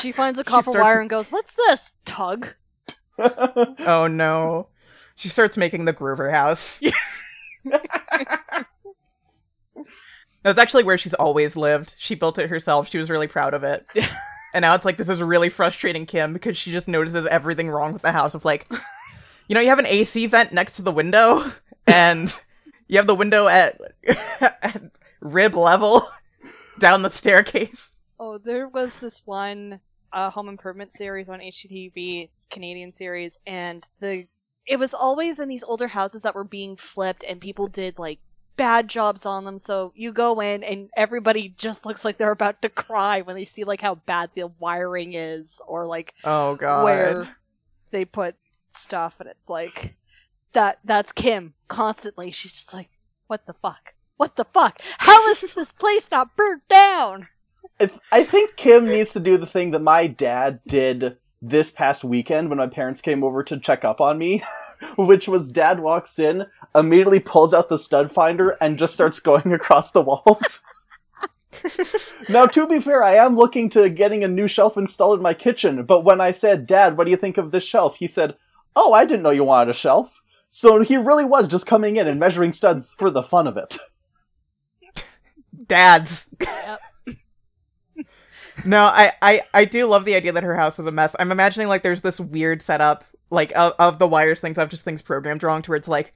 [0.00, 2.54] She finds a copper starts- wire and goes, "What's this?" Tug.
[3.18, 4.68] oh no.
[5.16, 6.80] She starts making the Groover house.
[10.42, 11.96] That's actually where she's always lived.
[11.98, 12.88] She built it herself.
[12.88, 13.84] She was really proud of it.
[14.54, 17.92] And now it's like this is really frustrating Kim because she just notices everything wrong
[17.92, 18.66] with the house of like
[19.50, 21.52] you know, you have an AC vent next to the window
[21.84, 22.40] and
[22.86, 23.80] you have the window at,
[24.40, 24.80] at
[25.20, 26.08] rib level
[26.78, 27.98] down the staircase.
[28.20, 29.80] Oh, there was this one
[30.12, 34.28] uh, home improvement series on HGTV, Canadian series, and the
[34.68, 38.20] it was always in these older houses that were being flipped, and people did like
[38.60, 39.58] bad jobs on them.
[39.58, 43.46] So you go in, and everybody just looks like they're about to cry when they
[43.46, 46.84] see like how bad the wiring is, or like Oh god.
[46.84, 47.28] where
[47.90, 48.36] they put
[48.68, 49.96] stuff, and it's like
[50.52, 50.78] that.
[50.84, 52.30] That's Kim constantly.
[52.32, 52.90] She's just like,
[53.28, 53.94] "What the fuck?
[54.18, 54.78] What the fuck?
[54.98, 57.28] How is this place not burnt down?"
[57.80, 62.04] I, I think Kim needs to do the thing that my dad did this past
[62.04, 64.42] weekend when my parents came over to check up on me,
[64.96, 69.52] which was dad walks in, immediately pulls out the stud finder, and just starts going
[69.52, 70.60] across the walls.
[72.28, 75.34] now, to be fair, I am looking to getting a new shelf installed in my
[75.34, 77.96] kitchen, but when I said, Dad, what do you think of this shelf?
[77.96, 78.36] He said,
[78.76, 80.20] Oh, I didn't know you wanted a shelf.
[80.48, 83.78] So he really was just coming in and measuring studs for the fun of it.
[85.66, 86.34] Dads.
[88.64, 91.14] No, I, I I do love the idea that her house is a mess.
[91.18, 94.84] I'm imagining like there's this weird setup like of, of the wires things of just
[94.84, 96.14] things programmed wrong to where it's like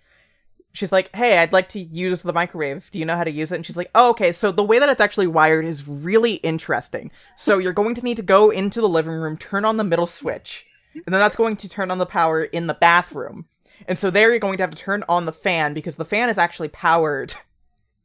[0.73, 2.91] she's like, "Hey, I'd like to use the microwave.
[2.91, 4.33] Do you know how to use it?" And she's like, "Oh, okay.
[4.33, 7.11] So the way that it's actually wired is really interesting.
[7.37, 10.07] So you're going to need to go into the living room, turn on the middle
[10.07, 13.47] switch, and then that's going to turn on the power in the bathroom.
[13.89, 16.29] And so there you're going to have to turn on the fan because the fan
[16.29, 17.35] is actually powered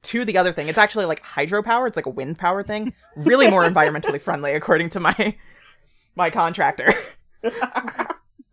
[0.01, 0.67] to the other thing.
[0.67, 1.88] It's actually like hydropower.
[1.88, 2.93] It's like a wind power thing.
[3.15, 5.35] Really more environmentally friendly, according to my
[6.15, 6.93] my contractor.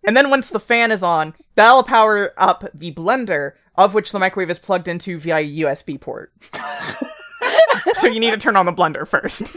[0.04, 4.18] and then once the fan is on, that'll power up the blender, of which the
[4.18, 6.32] microwave is plugged into via USB port.
[7.94, 9.56] so you need to turn on the blender first.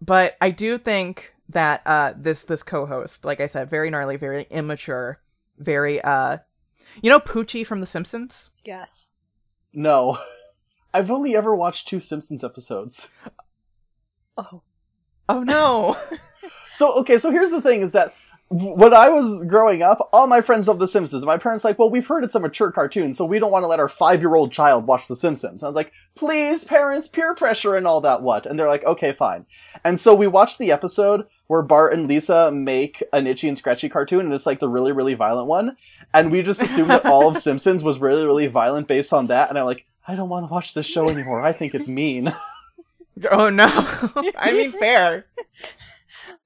[0.00, 4.46] but I do think that uh, this this co-host, like I said, very gnarly, very
[4.50, 5.20] immature,
[5.58, 6.38] very uh,
[7.02, 8.50] you know Poochie from The Simpsons.
[8.64, 9.16] Yes.
[9.72, 10.18] No.
[10.94, 13.10] I've only ever watched two Simpsons episodes.
[14.36, 14.62] Oh.
[15.28, 15.96] Oh no.
[16.76, 18.12] So okay, so here's the thing: is that
[18.48, 21.24] when I was growing up, all my friends loved The Simpsons.
[21.24, 23.66] My parents like, well, we've heard it's a mature cartoon, so we don't want to
[23.66, 25.62] let our five-year-old child watch The Simpsons.
[25.62, 28.22] And I was like, please, parents, peer pressure and all that.
[28.22, 28.44] What?
[28.46, 29.46] And they're like, okay, fine.
[29.84, 33.88] And so we watched the episode where Bart and Lisa make an itchy and scratchy
[33.88, 35.76] cartoon, and it's like the really, really violent one.
[36.18, 39.48] And we just assumed that all of Simpsons was really, really violent based on that.
[39.50, 41.42] And I'm like, I don't want to watch this show anymore.
[41.42, 42.34] I think it's mean.
[43.30, 43.66] oh no.
[44.36, 45.26] I mean, fair.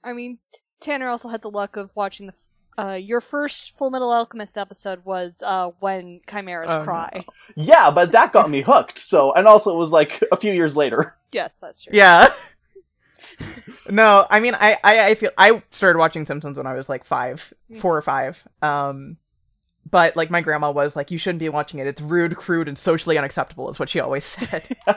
[0.02, 0.38] I mean,
[0.80, 2.34] Tanner also had the luck of watching the.
[2.78, 6.84] Uh, your first Full Metal Alchemist episode was uh, when chimeras Oh, no.
[6.84, 7.24] cry.
[7.54, 8.98] yeah, but that got me hooked.
[8.98, 11.14] So, and also it was like a few years later.
[11.32, 11.90] Yes, that's true.
[11.94, 12.28] Yeah.
[13.90, 17.04] no, I mean, I, I, I feel I started watching Simpsons when I was like
[17.04, 18.46] five, four or five.
[18.62, 19.18] Um,
[19.90, 21.86] but like my grandma was like, "You shouldn't be watching it.
[21.86, 24.62] It's rude, crude, and socially unacceptable." Is what she always said.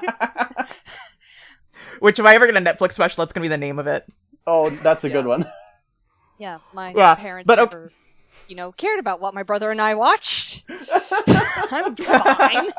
[2.00, 4.06] Which, if I ever get a Netflix special, that's gonna be the name of it.
[4.46, 5.50] Oh, that's a good one.
[6.38, 7.94] Yeah, my Yeah, parents but okay-
[8.50, 10.64] you know, cared about what my brother and I watched.
[11.72, 12.70] I'm fine.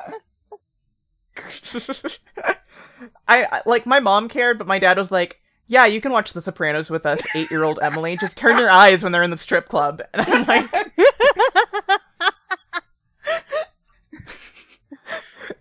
[3.26, 6.32] I, I like my mom cared, but my dad was like, "Yeah, you can watch
[6.32, 8.16] The Sopranos with us, eight-year-old Emily.
[8.16, 10.70] Just turn your eyes when they're in the strip club." And I'm like,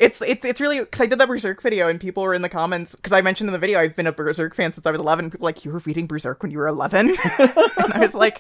[0.04, 2.50] it's it's it's really because I did that Berserk video and people were in the
[2.50, 5.02] comments because I mentioned in the video I've been a Berserk fan since I was
[5.02, 5.32] 11.
[5.32, 8.40] People were like, "You were reading Berserk when you were 11," and I was like.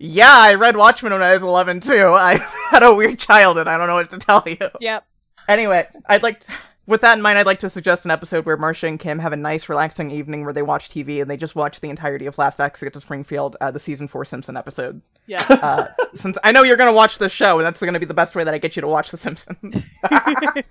[0.00, 2.12] Yeah, I read Watchmen when I was 11 too.
[2.12, 2.36] I
[2.70, 3.66] had a weird childhood.
[3.66, 4.56] I don't know what to tell you.
[4.78, 5.04] yep.
[5.48, 6.52] Anyway, I'd like to,
[6.88, 9.34] with that in mind, I'd like to suggest an episode where Marcia and Kim have
[9.34, 12.38] a nice, relaxing evening where they watch TV and they just watch the entirety of
[12.38, 15.02] Last Exit to Springfield, uh, the season four Simpson episode.
[15.26, 15.44] Yeah.
[15.48, 18.34] Uh, since I know you're gonna watch the show, and that's gonna be the best
[18.34, 19.90] way that I get you to watch The Simpsons.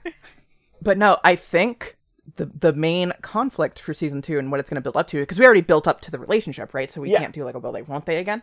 [0.81, 1.97] but no, I think
[2.35, 5.37] the the main conflict for season two and what it's gonna build up to, because
[5.39, 6.89] we already built up to the relationship, right?
[6.89, 7.19] So we Yeah.
[7.19, 8.41] can't do like a will they, won't they again.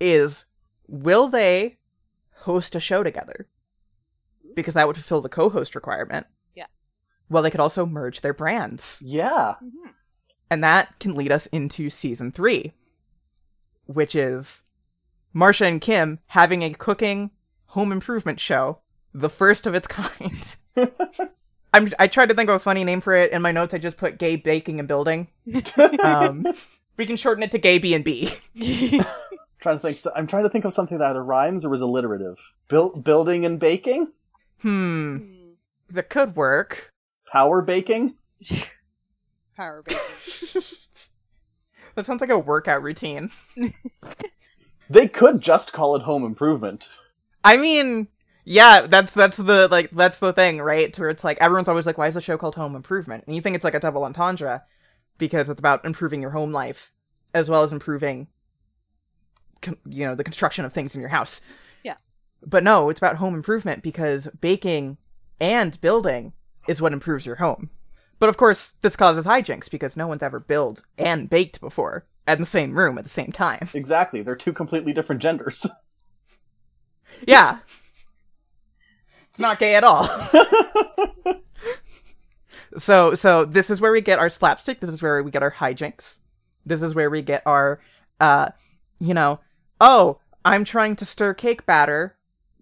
[0.00, 0.46] Is
[0.88, 1.78] will they
[2.40, 3.46] host a show together?
[4.54, 6.26] Because that would fulfill the co-host requirement.
[7.28, 7.34] Yeah.
[7.34, 9.02] Well, they could also merge their brands.
[9.04, 9.54] Yeah.
[10.50, 12.72] And that can lead us into season three,
[13.86, 14.62] which is
[15.34, 17.30] Marsha and Kim having a cooking
[17.66, 18.78] home improvement show,
[19.12, 20.56] the first of its kind.
[21.74, 23.32] I'm, I tried to think of a funny name for it.
[23.32, 25.28] In my notes, I just put gay baking and building.
[26.02, 26.46] Um,
[26.96, 28.32] we can shorten it to gay B and B.
[29.60, 29.98] trying to think.
[30.14, 32.38] I'm trying to think of something that either rhymes or was alliterative.
[32.68, 34.12] Built, building and baking,
[34.62, 35.24] Hmm, Hmm.
[35.90, 36.92] that could work.
[37.30, 38.16] Power baking.
[39.56, 39.98] Power baby.
[41.94, 43.30] That sounds like a workout routine.
[44.88, 46.88] They could just call it home improvement.
[47.42, 48.08] I mean,
[48.44, 50.92] yeah, that's that's the like that's the thing, right?
[50.92, 53.24] To where it's like everyone's always like, why is the show called Home Improvement?
[53.26, 54.62] And you think it's like a double entendre
[55.18, 56.92] because it's about improving your home life
[57.34, 58.28] as well as improving,
[59.86, 61.40] you know, the construction of things in your house.
[61.82, 61.96] Yeah.
[62.44, 64.98] But no, it's about home improvement because baking
[65.40, 66.32] and building
[66.68, 67.70] is what improves your home.
[68.18, 72.38] But of course, this causes hijinks because no one's ever built and baked before at
[72.38, 73.68] the same room at the same time.
[73.74, 74.22] Exactly.
[74.22, 75.66] They're two completely different genders.
[77.26, 77.58] Yeah.
[79.30, 80.04] It's not gay at all.
[82.76, 85.52] so so this is where we get our slapstick, this is where we get our
[85.52, 86.20] hijinks.
[86.66, 87.80] This is where we get our
[88.20, 88.50] uh
[88.98, 89.40] you know,
[89.80, 92.16] oh, I'm trying to stir cake batter,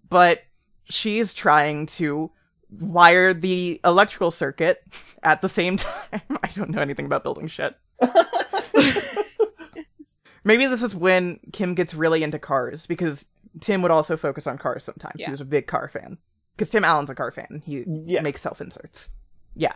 [0.09, 0.43] but
[0.85, 2.31] she's trying to
[2.79, 4.83] wire the electrical circuit
[5.23, 6.21] at the same time.
[6.43, 7.75] I don't know anything about building shit.
[10.43, 13.27] Maybe this is when Kim gets really into cars because
[13.61, 15.15] Tim would also focus on cars sometimes.
[15.17, 15.25] Yeah.
[15.27, 16.17] He was a big car fan.
[16.55, 17.63] Because Tim Allen's a car fan.
[17.65, 18.21] He Yeah.
[18.21, 19.09] makes self inserts.
[19.55, 19.73] Yeah.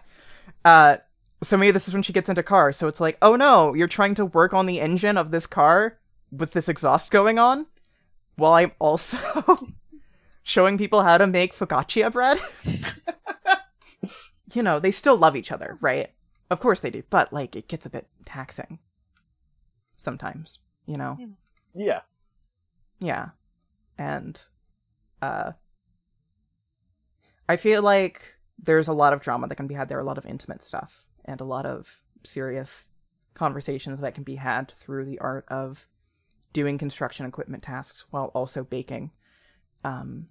[0.64, 0.98] Uh,
[1.42, 2.78] so maybe this is when she gets into cars.
[2.78, 5.98] So it's like, oh no, you're trying to work on the engine of this car
[6.32, 7.66] with this exhaust going on,
[8.36, 9.18] while I'm also
[10.50, 12.40] showing people how to make focaccia bread.
[14.54, 16.12] you know, they still love each other, right?
[16.50, 18.80] Of course they do, but like it gets a bit taxing
[19.96, 20.58] sometimes,
[20.88, 21.18] you know.
[21.76, 22.02] Yeah.
[23.00, 23.30] Yeah.
[23.98, 24.42] And
[25.22, 25.52] uh
[27.48, 30.18] I feel like there's a lot of drama that can be had there, a lot
[30.18, 32.90] of intimate stuff and a lot of serious
[33.36, 35.88] conversations that can be had through the art of
[36.54, 39.12] doing construction equipment tasks while also baking.
[39.84, 40.30] Um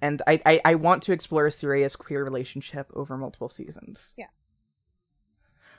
[0.00, 4.14] and I, I, I want to explore a serious queer relationship over multiple seasons.
[4.16, 4.26] Yeah.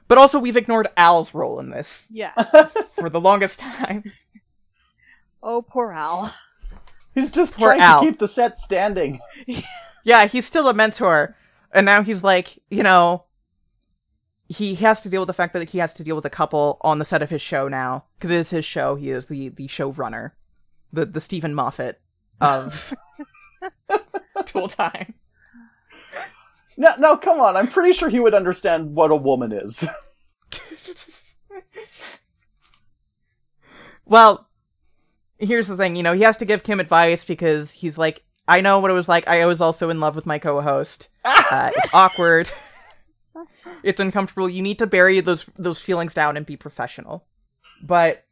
[0.08, 2.54] But also we've ignored Al's role in this Yes.
[2.92, 4.04] for the longest time.
[5.44, 6.34] oh, poor Al.
[7.16, 8.02] He's just Poor trying Al.
[8.02, 9.20] to keep the set standing.
[10.04, 11.36] Yeah, he's still a mentor,
[11.74, 13.26] and now he's like, you know,
[14.48, 16.78] he has to deal with the fact that he has to deal with a couple
[16.80, 18.96] on the set of his show now because it is his show.
[18.96, 20.32] He is the the showrunner,
[20.94, 22.00] the the Steven Moffat
[22.40, 22.94] of
[24.46, 25.14] Tool Time.
[26.78, 27.58] No, no, come on.
[27.58, 29.88] I'm pretty sure he would understand what a woman is.
[34.08, 34.48] Well,
[35.38, 38.62] here's the thing, you know, he has to give Kim advice because he's like, I
[38.62, 39.28] know what it was like.
[39.28, 41.10] I was also in love with my co-host.
[41.50, 42.52] Uh, it's awkward.
[43.82, 44.50] It's uncomfortable.
[44.50, 47.26] You need to bury those those feelings down and be professional.
[47.82, 48.26] But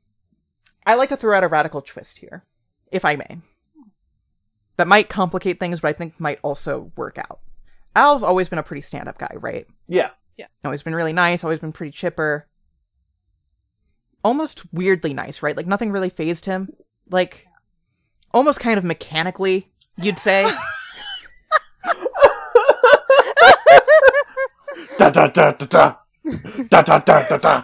[0.86, 2.44] I like to throw out a radical twist here,
[2.92, 3.38] if I may.
[4.78, 7.40] That might complicate things, but I think might also work out.
[7.96, 9.68] Al's always been a pretty stand-up guy, right?
[9.88, 10.10] yeah.
[10.38, 10.48] Yeah.
[10.66, 12.46] Always been really nice, always been pretty chipper.
[14.22, 15.56] Almost weirdly nice, right?
[15.56, 16.74] Like nothing really phased him.
[17.10, 17.48] Like
[18.34, 20.46] almost kind of mechanically, you'd say.
[24.98, 25.96] Da da da da da.
[26.70, 27.64] Da da da da da.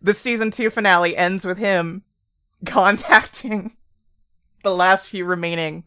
[0.00, 2.02] the season 2 finale ends with him
[2.64, 3.76] contacting
[4.62, 5.84] the last few remaining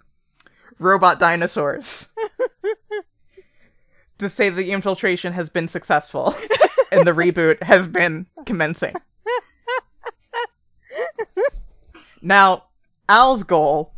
[0.79, 2.09] robot dinosaurs
[4.17, 6.35] to say the infiltration has been successful
[6.91, 8.93] and the reboot has been commencing.
[12.25, 12.63] Now,
[13.07, 13.93] Al's goal,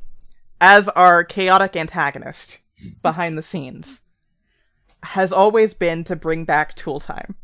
[0.59, 2.59] as our chaotic antagonist
[3.01, 4.01] behind the scenes,
[5.01, 7.35] has always been to bring back Tool Time.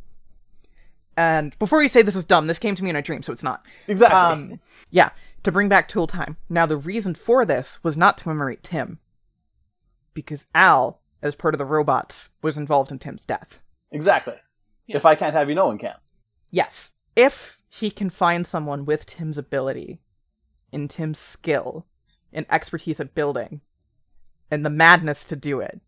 [1.15, 3.31] And before you say this is dumb, this came to me in a dream, so
[3.31, 3.65] it's not.
[3.87, 4.17] Exactly.
[4.17, 4.59] Um,
[4.91, 5.11] yeah,
[5.43, 6.37] to bring back Tool Time.
[6.49, 8.99] Now, the reason for this was not to commemorate Tim,
[10.13, 13.59] because Al, as part of the robots, was involved in Tim's death.
[13.91, 14.35] exactly.
[14.85, 14.97] Yeah.
[14.97, 15.95] If I can't have you, no one can.
[16.51, 16.93] Yes.
[17.15, 20.01] If he can find someone with Tim's ability,
[20.73, 21.85] and Tim's skill,
[22.33, 23.61] and expertise at building,
[24.51, 25.79] and the madness to do it,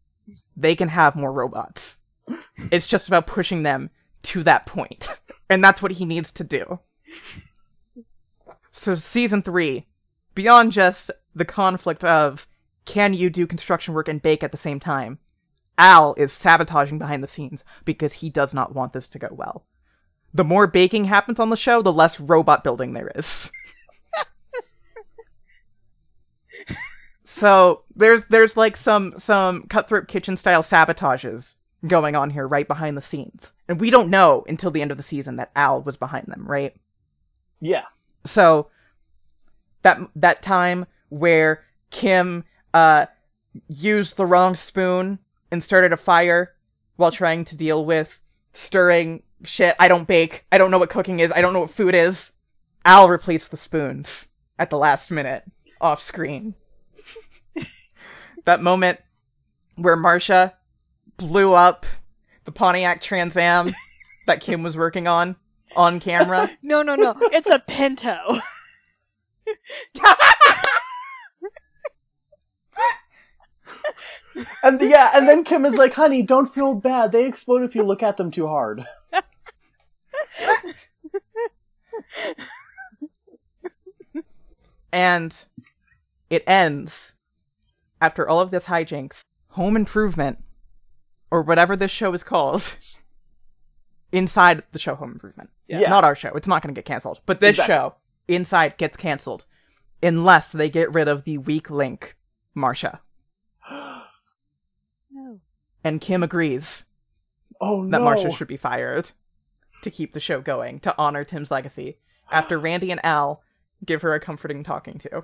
[0.55, 1.99] they can have more robots.
[2.71, 3.89] It's just about pushing them
[4.23, 5.09] to that point.
[5.49, 6.79] And that's what he needs to do.
[8.77, 9.88] So, season three,
[10.35, 12.45] beyond just the conflict of
[12.83, 15.17] can you do construction work and bake at the same time,
[15.77, 19.65] Al is sabotaging behind the scenes because he does not want this to go well.
[20.33, 23.49] The more baking happens on the show, the less robot building there is.
[27.23, 31.55] so there's there's like some some cutthroat kitchen style sabotages
[31.88, 33.53] going on here right behind the scenes.
[33.69, 36.45] And we don't know until the end of the season that Al was behind them,
[36.45, 36.75] right?
[37.61, 37.85] Yeah.
[38.25, 38.69] So
[39.83, 43.05] that that time where Kim uh
[43.67, 45.19] used the wrong spoon
[45.51, 46.53] and started a fire
[46.97, 48.19] while trying to deal with
[48.51, 49.75] stirring shit.
[49.79, 50.45] I don't bake.
[50.51, 51.31] I don't know what cooking is.
[51.31, 52.31] I don't know what food is.
[52.83, 55.43] I'll replace the spoons at the last minute
[55.81, 56.55] off screen.
[58.45, 58.99] that moment
[59.76, 60.53] where Marsha
[61.17, 61.86] blew up
[62.45, 63.73] the Pontiac Trans Am
[64.28, 65.36] that Kim was working on
[65.76, 66.49] on camera.
[66.61, 67.13] No, no, no.
[67.32, 68.17] It's a Pinto.
[74.63, 77.11] And yeah, and then Kim is like, "Honey, don't feel bad.
[77.11, 78.84] They explode if you look at them too hard."
[84.91, 85.45] And
[86.30, 87.15] it ends
[87.99, 89.23] after all of this hijinks.
[89.49, 90.41] Home Improvement,
[91.30, 92.73] or whatever this show is called,
[94.16, 95.49] inside the show Home Improvement.
[95.68, 95.89] Yeah.
[95.89, 96.30] Not our show.
[96.30, 97.20] It's not going to get canceled.
[97.26, 97.76] But this Exactly.
[97.76, 97.95] show,
[98.28, 99.45] inside, gets canceled
[100.01, 102.16] unless they get rid of the weak link,
[102.55, 102.99] Marsha.
[105.11, 105.39] No.
[105.82, 106.88] And Kim agrees
[107.61, 108.05] Oh that no!
[108.05, 109.11] Marsha should be fired
[109.82, 111.99] to keep the show going, to honor Tim's legacy,
[112.30, 113.41] after Randy and Al
[113.86, 115.24] give her a comforting talking to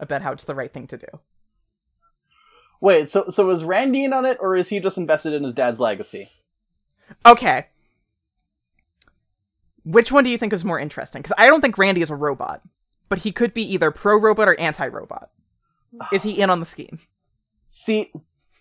[0.00, 1.06] about how it's the right thing to do.
[2.80, 5.54] Wait, so so is Randy in on it, or is he just invested in his
[5.54, 6.30] dad's legacy?
[7.24, 7.66] Okay.
[9.86, 11.22] Which one do you think is more interesting?
[11.22, 12.60] Because I don't think Randy is a robot,
[13.08, 15.30] but he could be either pro robot or anti robot.
[16.12, 16.98] Is he in on the scheme?
[17.70, 18.12] See,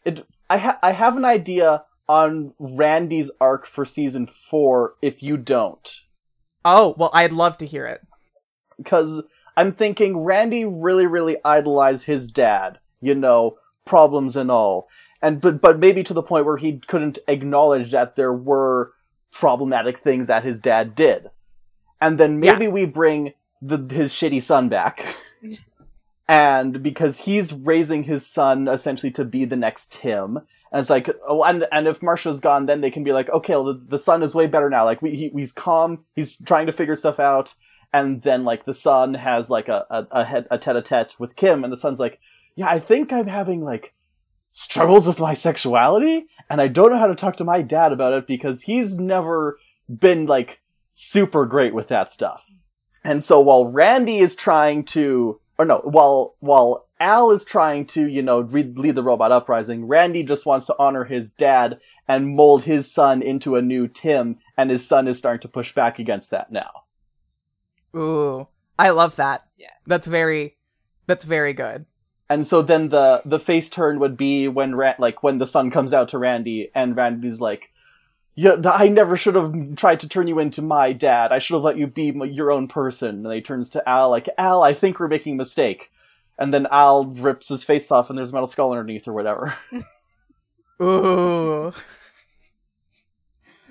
[0.06, 4.94] it, I ha- I have an idea on Randy's arc for season four.
[5.02, 6.02] If you don't,
[6.64, 8.02] Oh, well, I'd love to hear it.
[8.78, 9.22] because
[9.58, 12.80] I'm thinking Randy really, really idolized his dad.
[13.02, 14.88] You know, problems and all,
[15.22, 18.92] and but but maybe to the point where he couldn't acknowledge that there were
[19.40, 21.30] problematic things that his dad did,
[22.00, 22.54] and then Yeah.
[22.54, 25.04] maybe we bring the his shitty son back.
[26.28, 30.38] And because he's raising his son essentially to be the next Tim,
[30.72, 33.54] and it's like, oh, and and if Marsha's gone, then they can be like, okay,
[33.54, 34.86] well, the, the son is way better now.
[34.86, 37.54] Like, we, he, he's calm, he's trying to figure stuff out,
[37.94, 41.64] and then like the son has like a a a, head, a tete-a-tete with Kim,
[41.64, 42.20] and the son's like,
[42.56, 43.94] yeah, I think I'm having like
[44.58, 48.14] struggles with my sexuality, and I don't know how to talk to my dad about
[48.14, 50.62] it because he's never been like
[50.94, 52.46] super great with that stuff.
[53.04, 58.08] And so while Randy is trying to, or no, while while Al is trying to,
[58.08, 62.36] you know, lead, lead the robot uprising, Randy just wants to honor his dad and
[62.36, 66.00] mold his son into a new Tim, and his son is starting to push back
[66.00, 66.86] against that now.
[67.94, 68.48] Ooh,
[68.80, 69.48] I love that.
[69.58, 69.82] Yes.
[69.86, 70.56] That's very,
[71.08, 71.86] that's very good.
[72.30, 75.70] And so then the the face turn would be when Ra- like when the sun
[75.70, 77.72] comes out to Randy, and Randy's like,
[78.34, 81.32] "Yeah, I never should have tried to turn you into my dad.
[81.32, 84.10] I should have let you be m- your own person." And he turns to Al
[84.10, 85.92] like, "Al, I think we're making a mistake."
[86.38, 89.56] And then Al rips his face off, and there's a metal skull underneath or whatever.
[90.82, 91.74] Ooh.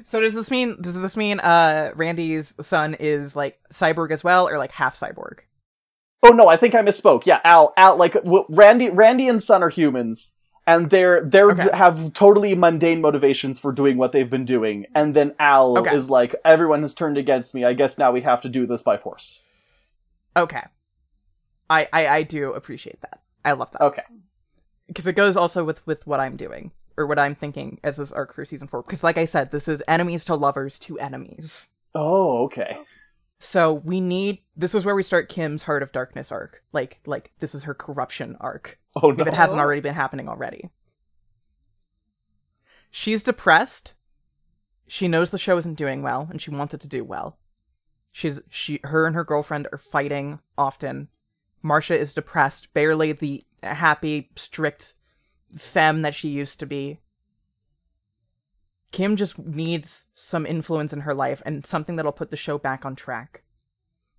[0.05, 4.49] So does this mean does this mean uh Randy's son is like cyborg as well
[4.49, 5.41] or like half cyborg?
[6.25, 7.27] Oh no, I think I misspoke.
[7.27, 10.33] Yeah, Al, Al, like w- Randy, Randy and son are humans.
[10.67, 11.69] And they're they're Okay.
[11.77, 15.95] have totally mundane motivations for doing what they've been doing, and then Al Okay.
[15.95, 17.67] is like, everyone has turned against me.
[17.67, 19.43] I guess now we have to do this by force.
[20.35, 20.63] Okay.
[21.69, 23.21] I I, I do appreciate that.
[23.45, 23.83] I love that.
[23.83, 24.05] Okay.
[24.87, 28.11] Because it goes also with with what I'm doing or what I'm thinking as this
[28.13, 31.69] arc for season 4 because like I said this is enemies to lovers to enemies.
[31.95, 32.79] Oh, okay.
[33.45, 36.63] So we need this is where we start Kim's Heart of Darkness arc.
[36.73, 38.79] Like like this is her corruption arc.
[38.97, 39.21] Oh no.
[39.21, 40.71] if it hasn't already been happening already.
[42.91, 43.95] She's depressed.
[44.87, 47.39] She knows the show isn't doing well and she wants it to do well.
[48.13, 51.09] She's she her and her girlfriend are fighting often.
[51.63, 54.95] Marcia is depressed, barely the happy, strict
[55.57, 57.01] femme that she used to be.
[58.95, 62.85] Kim just needs some influence in her life and something that'll put the show back
[62.85, 63.43] on track.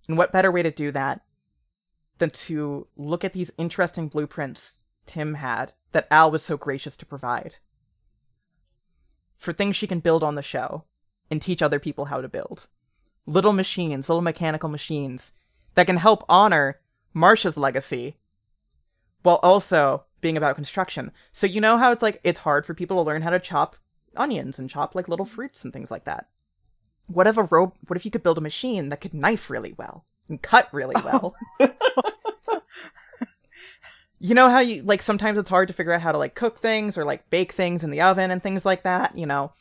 [0.09, 1.21] And what better way to do that
[2.17, 7.05] than to look at these interesting blueprints Tim had that Al was so gracious to
[7.05, 7.55] provide
[9.37, 10.83] for things she can build on the show
[11.31, 12.67] and teach other people how to build.
[13.25, 15.31] Little machines, little mechanical machines
[15.75, 16.81] that can help honor
[17.13, 18.17] Marcia's legacy
[19.23, 21.13] while also being about construction.
[21.31, 23.77] So you know how it's like it's hard for people to learn how to chop
[24.17, 26.27] onions and chop like little fruits and things like that.
[27.07, 29.73] What if a rope what if you could build a machine that could knife really
[29.77, 31.35] well and cut really oh.
[31.59, 31.71] well?
[34.19, 36.59] you know how you like sometimes it's hard to figure out how to like cook
[36.59, 39.51] things or like bake things in the oven and things like that, you know.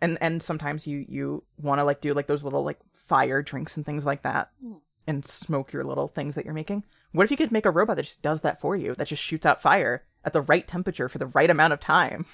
[0.00, 3.76] And and sometimes you you want to like do like those little like fire drinks
[3.76, 4.74] and things like that hmm.
[5.06, 6.84] and smoke your little things that you're making.
[7.12, 9.22] What if you could make a robot that just does that for you, that just
[9.22, 12.26] shoots out fire at the right temperature for the right amount of time?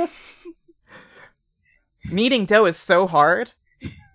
[2.10, 3.52] Kneading dough is so hard.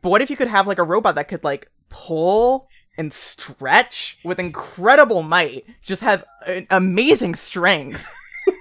[0.02, 2.68] But what if you could have like a robot that could like pull
[2.98, 8.06] and stretch with incredible might, just has an amazing strength.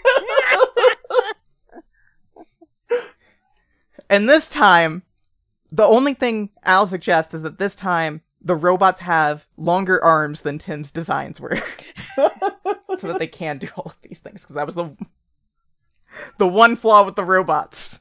[4.10, 5.02] and this time,
[5.70, 10.58] the only thing Al suggests is that this time the robots have longer arms than
[10.58, 11.56] Tim's designs were,
[12.16, 14.42] so that they can do all of these things.
[14.42, 14.96] Because that was the
[16.38, 18.00] the one flaw with the robots.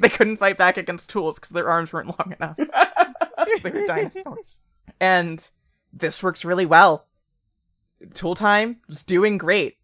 [0.00, 2.56] They couldn't fight back against tools because their arms weren't long enough.
[3.62, 4.60] they were dinosaurs.
[5.00, 5.46] And
[5.92, 7.06] this works really well.
[8.14, 9.76] Tool Time is doing great.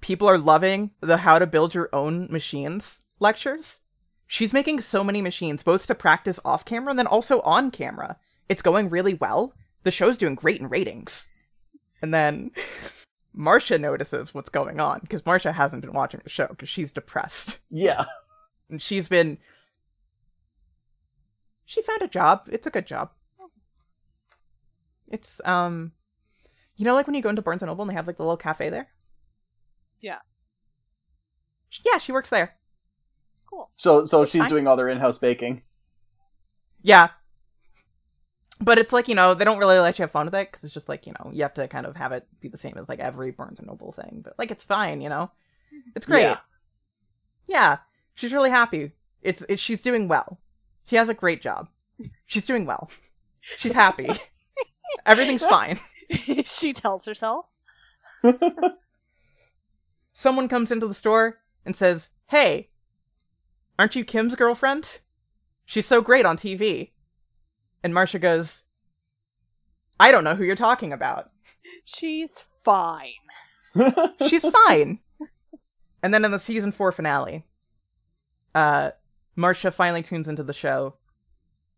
[0.00, 3.80] People are loving the how to build your own machines lectures.
[4.26, 8.16] She's making so many machines, both to practice off camera and then also on camera.
[8.48, 9.54] It's going really well.
[9.84, 11.28] The show's doing great in ratings.
[12.00, 12.50] And then
[13.34, 17.58] Marcia notices what's going on because Marcia hasn't been watching the show because she's depressed.
[17.70, 18.04] Yeah.
[18.68, 19.38] And she's been.
[21.64, 22.48] She found a job.
[22.50, 23.10] It's a good job.
[25.10, 25.92] It's, um.
[26.76, 28.22] You know, like when you go into Barnes and Noble and they have like the
[28.22, 28.88] little cafe there.
[30.00, 30.18] Yeah.
[31.84, 32.56] Yeah, she works there.
[33.46, 33.70] Cool.
[33.76, 34.50] So so she's fine.
[34.50, 35.62] doing all their in-house baking.
[36.82, 37.10] Yeah.
[38.62, 40.62] But it's like, you know, they don't really let you have fun with it because
[40.62, 42.74] it's just like, you know, you have to kind of have it be the same
[42.78, 44.20] as like every Barnes and Noble thing.
[44.22, 45.32] But like, it's fine, you know?
[45.74, 45.90] Mm-hmm.
[45.96, 46.22] It's great.
[46.22, 46.38] Yeah.
[47.48, 47.78] Yeah.
[48.14, 48.92] She's really happy.
[49.20, 50.38] It's, it's she's doing well.
[50.86, 51.68] She has a great job.
[52.26, 52.88] She's doing well.
[53.56, 54.08] She's happy.
[55.06, 55.80] Everything's fine.
[56.44, 57.46] she tells herself.
[60.12, 62.70] Someone comes into the store and says, Hey,
[63.76, 64.98] aren't you Kim's girlfriend?
[65.64, 66.91] She's so great on TV.
[67.82, 68.62] And Marcia goes,
[69.98, 71.30] I don't know who you're talking about.
[71.84, 73.12] She's fine.
[74.28, 75.00] She's fine.
[76.02, 77.44] and then in the season four finale,
[78.54, 78.90] uh,
[79.36, 80.96] Marcia finally tunes into the show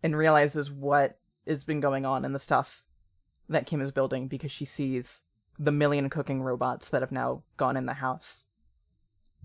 [0.02, 2.82] and realizes what has been going on and the stuff
[3.48, 5.22] that Kim is building because she sees
[5.58, 8.44] the million cooking robots that have now gone in the house.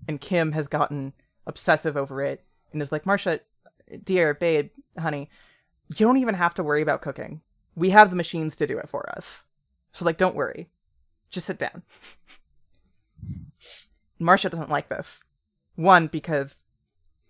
[0.08, 1.12] And Kim has gotten
[1.46, 3.40] obsessive over it and is like, Marcia,
[4.02, 5.28] dear, babe, honey,
[5.98, 7.40] you don't even have to worry about cooking.
[7.74, 9.46] We have the machines to do it for us.
[9.90, 10.70] So, like, don't worry.
[11.30, 11.82] Just sit down.
[14.18, 15.24] Marcia doesn't like this.
[15.74, 16.64] One, because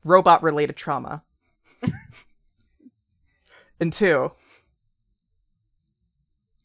[0.04, 1.22] robot related trauma.
[3.80, 4.32] and two,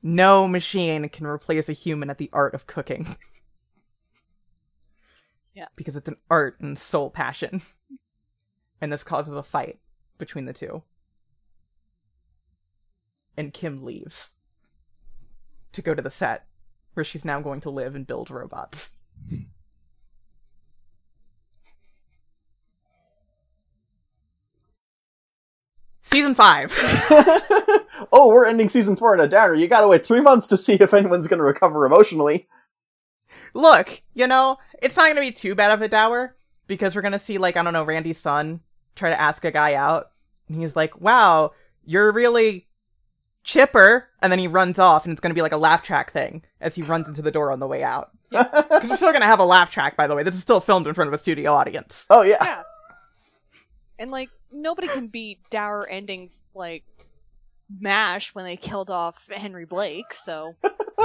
[0.01, 3.15] no machine can replace a human at the art of cooking.
[5.53, 5.67] Yeah.
[5.77, 7.61] Because it's an art and soul passion.
[8.81, 9.79] And this causes a fight
[10.17, 10.83] between the two.
[13.37, 14.35] And Kim leaves
[15.73, 16.45] to go to the set
[16.93, 18.97] where she's now going to live and build robots.
[26.01, 26.73] Season 5.
[28.11, 29.55] oh, we're ending season four in a downer.
[29.55, 32.47] You gotta wait three months to see if anyone's gonna recover emotionally.
[33.55, 36.35] Look, you know, it's not going to be too bad of a dower
[36.67, 38.59] because we're going to see, like, I don't know, Randy's son
[38.95, 40.11] try to ask a guy out.
[40.47, 41.51] And he's like, wow,
[41.85, 42.67] you're really
[43.45, 44.09] chipper.
[44.21, 46.43] And then he runs off, and it's going to be like a laugh track thing
[46.59, 48.09] as he runs into the door on the way out.
[48.31, 50.23] Because we're still going to have a laugh track, by the way.
[50.23, 52.05] This is still filmed in front of a studio audience.
[52.09, 52.37] oh yeah.
[52.41, 52.63] Yeah.
[53.97, 56.83] And like nobody can beat dour endings like
[57.79, 60.55] MASH when they killed off Henry Blake, so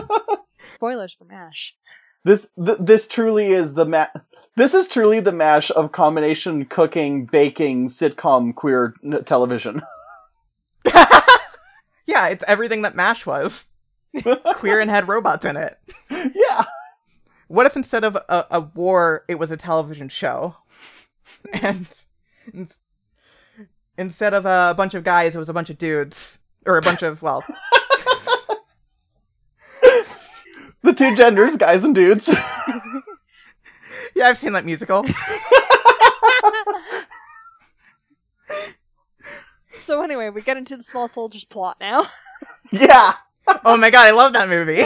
[0.64, 1.76] spoilers for MASH.
[2.24, 4.08] This th- this truly is the ma-
[4.56, 9.82] This is truly the mash of combination cooking, baking, sitcom, queer n- television.
[12.10, 13.68] Yeah, it's everything that MASH was.
[14.56, 15.78] Queer and had robots in it.
[16.10, 16.64] yeah.
[17.46, 20.56] What if instead of a, a war, it was a television show?
[21.52, 21.86] And
[22.52, 22.80] ins-
[23.96, 26.40] instead of a bunch of guys, it was a bunch of dudes.
[26.66, 27.44] Or a bunch of, well,
[30.82, 32.28] The two genders, guys and dudes.
[34.16, 35.04] yeah, I've seen that musical.
[39.70, 42.06] So anyway, we get into the small soldiers plot now.
[42.72, 43.14] yeah.
[43.64, 44.82] oh my god, I love that movie.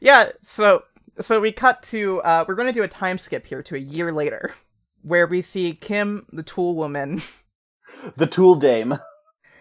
[0.00, 0.84] yeah, so
[1.20, 3.78] so we cut to uh we're going to do a time skip here to a
[3.78, 4.54] year later
[5.02, 7.22] where we see Kim the tool woman.
[8.16, 8.96] The tool dame.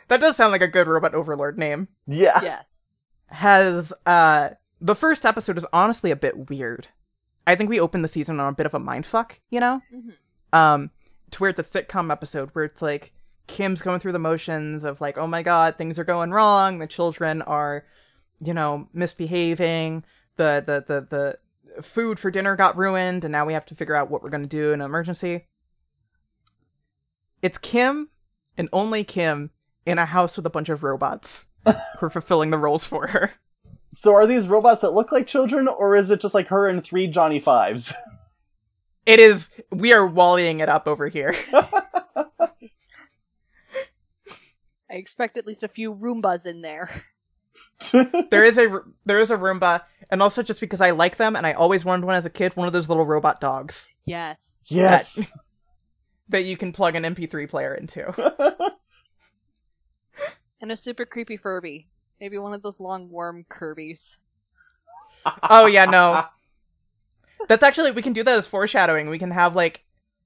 [0.07, 1.87] That does sound like a good robot overlord name.
[2.07, 2.39] Yeah.
[2.41, 2.85] yes.
[3.27, 6.89] has uh the first episode is honestly a bit weird.
[7.47, 9.81] I think we opened the season on a bit of a mindfuck, you know?
[9.93, 10.13] Mhm.
[10.57, 10.91] Um
[11.31, 13.11] to where it's a sitcom episode where it's like
[13.51, 16.87] Kim's going through the motions of like, oh my god, things are going wrong, the
[16.87, 17.83] children are,
[18.39, 20.05] you know, misbehaving,
[20.37, 21.37] the the the
[21.75, 24.29] the food for dinner got ruined, and now we have to figure out what we're
[24.29, 25.47] gonna do in an emergency.
[27.41, 28.09] It's Kim
[28.57, 29.51] and only Kim
[29.85, 31.73] in a house with a bunch of robots who
[32.05, 33.33] are fulfilling the roles for her.
[33.91, 36.81] So are these robots that look like children, or is it just like her and
[36.81, 37.93] three Johnny Fives?
[39.05, 39.49] It is.
[39.71, 41.35] We are wallying it up over here.
[44.91, 47.03] I expect at least a few Roombas in there.
[48.29, 51.45] There is a there is a Roomba, and also just because I like them, and
[51.45, 54.63] I always wanted one as a kid, one of those little robot dogs Yes.
[54.69, 55.19] yes.
[56.29, 58.05] that you can plug an MP3 player into.
[60.61, 61.87] And a super creepy Furby.
[62.19, 64.19] Maybe one of those long worm Furby's.
[65.49, 66.25] oh yeah, no.
[67.47, 69.09] That's actually we can do that as foreshadowing.
[69.09, 69.83] We can have like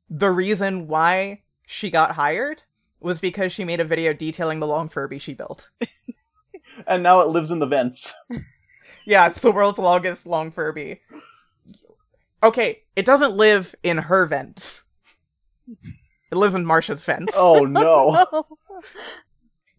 [0.09, 2.63] the reason why she got hired
[3.05, 5.69] was because she made a video detailing the long Furby she built.
[6.87, 8.13] and now it lives in the vents.
[9.05, 11.01] Yeah, it's the world's longest long Furby.
[12.43, 14.83] Okay, it doesn't live in her vents.
[16.31, 17.33] It lives in Marcia's vents.
[17.37, 18.25] Oh no.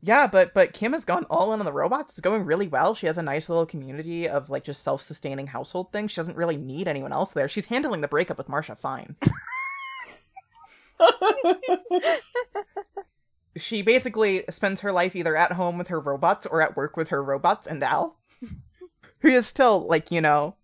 [0.02, 2.12] Yeah, but but Kim has gone all in on the robots.
[2.12, 2.94] It's going really well.
[2.94, 6.12] She has a nice little community of like just self-sustaining household things.
[6.12, 7.48] She doesn't really need anyone else there.
[7.48, 9.16] She's handling the breakup with Marsha fine.
[13.56, 17.08] she basically spends her life either at home with her robots or at work with
[17.08, 18.18] her robots and Al,
[19.20, 20.56] who is still like you know,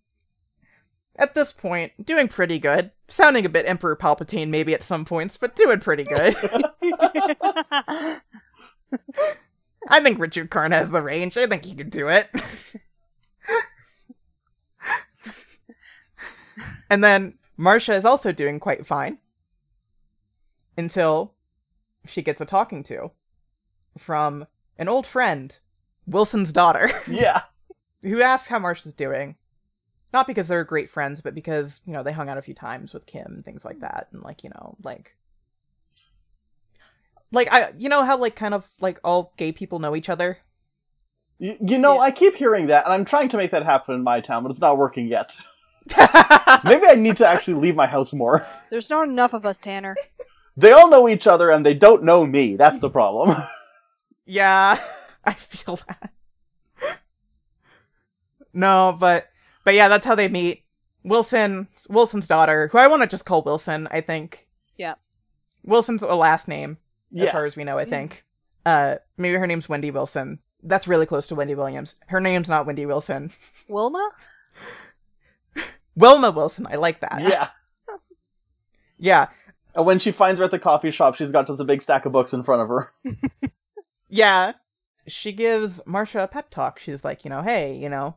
[1.15, 2.91] at this point doing pretty good.
[3.07, 6.35] Sounding a bit Emperor Palpatine maybe at some points, but doing pretty good.
[9.89, 11.37] I think Richard Karn has the range.
[11.37, 12.29] I think he could do it.
[16.89, 19.17] and then Marsha is also doing quite fine
[20.77, 21.32] until
[22.05, 23.11] she gets a talking to
[23.97, 24.47] from
[24.77, 25.57] an old friend,
[26.07, 27.41] Wilson's daughter, yeah.
[28.01, 29.35] who asks how Marsha's doing.
[30.11, 32.93] Not because they're great friends, but because, you know, they hung out a few times
[32.93, 34.07] with Kim and things like that.
[34.11, 35.15] And, like, you know, like.
[37.31, 40.37] Like, I, you know how, like, kind of, like, all gay people know each other?
[41.39, 42.01] You, you know, Yeah.
[42.01, 44.51] I keep hearing that, and I'm trying to make that happen in my town, but
[44.51, 45.35] it's not working yet.
[46.63, 48.45] Maybe I need to actually leave my house more.
[48.69, 49.95] There's not enough of us, Tanner.
[50.55, 52.55] They all know each other, and they don't know me.
[52.55, 53.35] That's the problem.
[54.25, 54.79] Yeah,
[55.25, 56.11] I feel that.
[58.53, 59.27] no, but,
[59.65, 60.63] but yeah, that's how they meet.
[61.03, 64.47] Wilson, Wilson's daughter, who I want to just call Wilson, I think.
[64.77, 64.93] Yeah.
[65.65, 66.77] Wilson's a last name.
[67.13, 67.31] as Yeah.
[67.33, 68.23] far as we know, I think.
[68.65, 70.39] Uh, maybe her name's Wendy Wilson.
[70.63, 71.95] That's really close to Wendy Williams.
[72.07, 73.33] Her name's not Wendy Wilson.
[73.67, 74.09] Wilma?
[75.97, 76.65] Wilma Wilson.
[76.65, 77.19] I like that.
[77.21, 77.47] yeah.
[78.97, 79.27] Yeah.
[79.75, 82.05] And when she finds her at the coffee shop, she's got just a big stack
[82.05, 82.91] of books in front of her.
[84.13, 84.53] Yeah.
[85.07, 86.77] She gives Marsha a pep talk.
[86.77, 88.15] She's like, you know, hey, you know,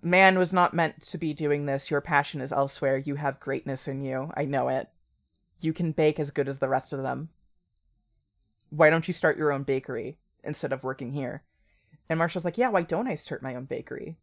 [0.00, 1.90] man was not meant to be doing this.
[1.90, 2.98] Your passion is elsewhere.
[2.98, 4.30] You have greatness in you.
[4.36, 4.90] I know it.
[5.60, 7.30] You can bake as good as the rest of them.
[8.70, 11.42] Why don't you start your own bakery instead of working here?
[12.08, 14.18] And Marsha's like, yeah, why don't I start my own bakery?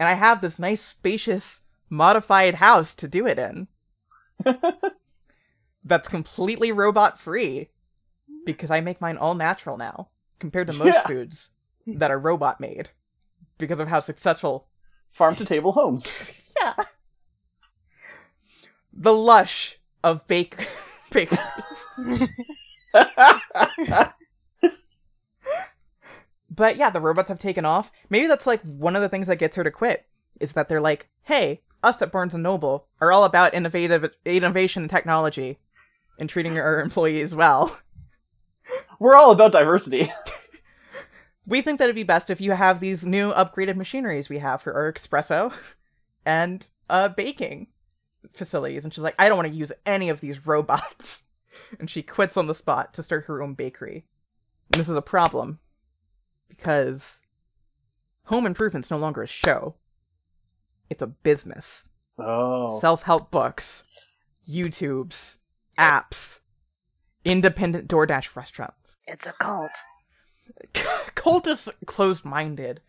[0.00, 3.68] And I have this nice, spacious, modified house to do it in.
[5.84, 7.68] That's completely robot free
[8.46, 10.08] because I make mine all natural now
[10.38, 11.06] compared to most Yeah.
[11.06, 11.50] foods
[11.86, 12.90] that are robot made
[13.58, 14.68] because of how successful
[15.10, 16.10] Farm to table homes.
[16.60, 16.74] yeah
[18.92, 20.68] the lush of bake
[21.10, 21.38] bakeries
[26.50, 29.36] but yeah the robots have taken off maybe that's like one of the things that
[29.36, 30.06] gets her to quit
[30.40, 34.82] is that they're like hey us at barnes and noble are all about innovative innovation
[34.82, 35.58] and technology
[36.18, 37.78] and treating our employees well.
[38.98, 40.10] We're all about diversity.
[41.46, 44.62] we think that it'd be best if you have these new upgraded machineries we have
[44.62, 45.52] for our espresso
[46.24, 47.68] and uh baking
[48.32, 48.84] facilities.
[48.84, 51.22] And she's like i don't want to use any of these robots.
[51.78, 54.04] And she quits on the spot to start her own bakery.
[54.72, 55.60] And this is a problem
[56.48, 57.22] because
[58.24, 59.76] home improvement's no longer a show
[60.94, 62.78] it's a business Oh.
[62.80, 63.82] self-help books
[64.48, 65.38] youtubes
[65.76, 66.38] apps
[67.24, 69.72] independent doordash restaurants It's a cult.
[71.16, 72.80] cult is closed-minded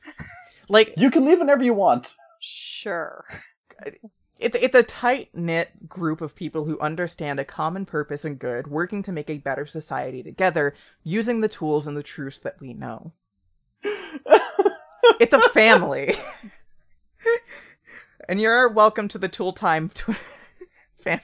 [0.70, 2.14] like you can leave whenever you want.
[2.42, 3.26] Sure.
[4.40, 8.68] it's it's a tight knit group of people who understand a common purpose and good,
[8.68, 12.74] working to make a better society together, using the tools and the truths that we
[12.74, 13.14] know.
[15.20, 16.14] it's a family,
[18.28, 20.16] and you're welcome to the Tool Time tw-
[21.02, 21.24] family.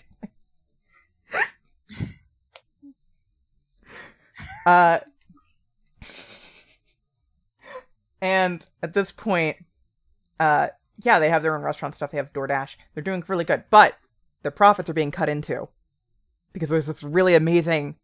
[4.65, 4.99] uh,
[8.21, 9.57] and at this point,
[10.39, 10.67] uh,
[11.03, 12.11] yeah, they have their own restaurant stuff.
[12.11, 12.75] They have DoorDash.
[12.93, 13.95] They're doing really good, but
[14.43, 15.69] their profits are being cut into
[16.53, 17.95] because there's this really amazing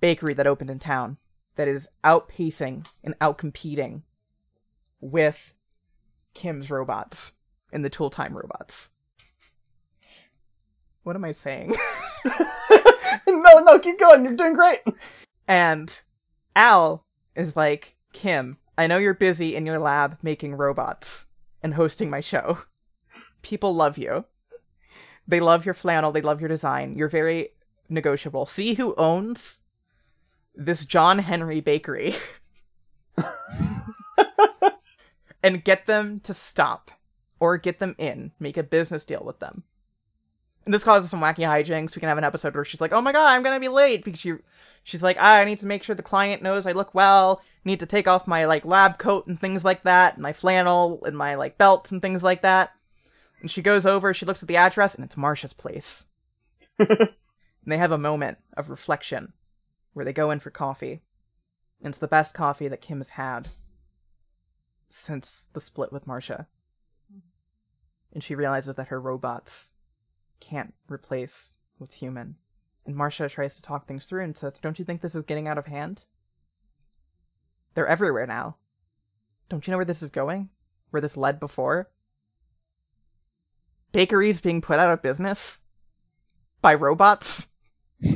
[0.00, 1.16] bakery that opened in town
[1.56, 4.02] that is outpacing and outcompeting
[5.00, 5.54] with
[6.34, 7.32] Kim's robots
[7.74, 8.90] and the Tool Time robots.
[11.02, 11.74] What am I saying?
[13.26, 14.24] no, no, keep going.
[14.24, 14.80] You're doing great.
[15.46, 16.00] And
[16.56, 17.04] Al
[17.34, 21.26] is like, Kim, I know you're busy in your lab making robots
[21.62, 22.60] and hosting my show.
[23.42, 24.24] People love you.
[25.26, 26.96] They love your flannel, they love your design.
[26.96, 27.50] You're very
[27.88, 28.46] negotiable.
[28.46, 29.60] See who owns
[30.54, 32.14] this John Henry bakery
[35.42, 36.90] and get them to stop
[37.40, 38.32] or get them in.
[38.38, 39.64] Make a business deal with them.
[40.64, 41.94] And this causes some wacky hijinks.
[41.94, 44.04] We can have an episode where she's like, "Oh my god, I'm gonna be late,"
[44.04, 44.34] because she,
[44.82, 47.42] she's like, ah, "I need to make sure the client knows I look well.
[47.64, 51.02] Need to take off my like lab coat and things like that, and my flannel
[51.04, 52.70] and my like belts and things like that."
[53.40, 54.14] And she goes over.
[54.14, 56.06] She looks at the address, and it's Marsha's place.
[56.78, 57.08] and
[57.66, 59.34] they have a moment of reflection,
[59.92, 61.02] where they go in for coffee.
[61.82, 63.48] And it's the best coffee that Kim has had
[64.88, 66.46] since the split with Marcia.
[68.14, 69.72] And she realizes that her robots
[70.40, 72.36] can't replace what's human.
[72.86, 75.48] And Marcia tries to talk things through and says, Don't you think this is getting
[75.48, 76.04] out of hand?
[77.74, 78.56] They're everywhere now.
[79.48, 80.50] Don't you know where this is going?
[80.90, 81.90] Where this led before?
[83.92, 85.62] Bakeries being put out of business
[86.60, 87.48] by robots?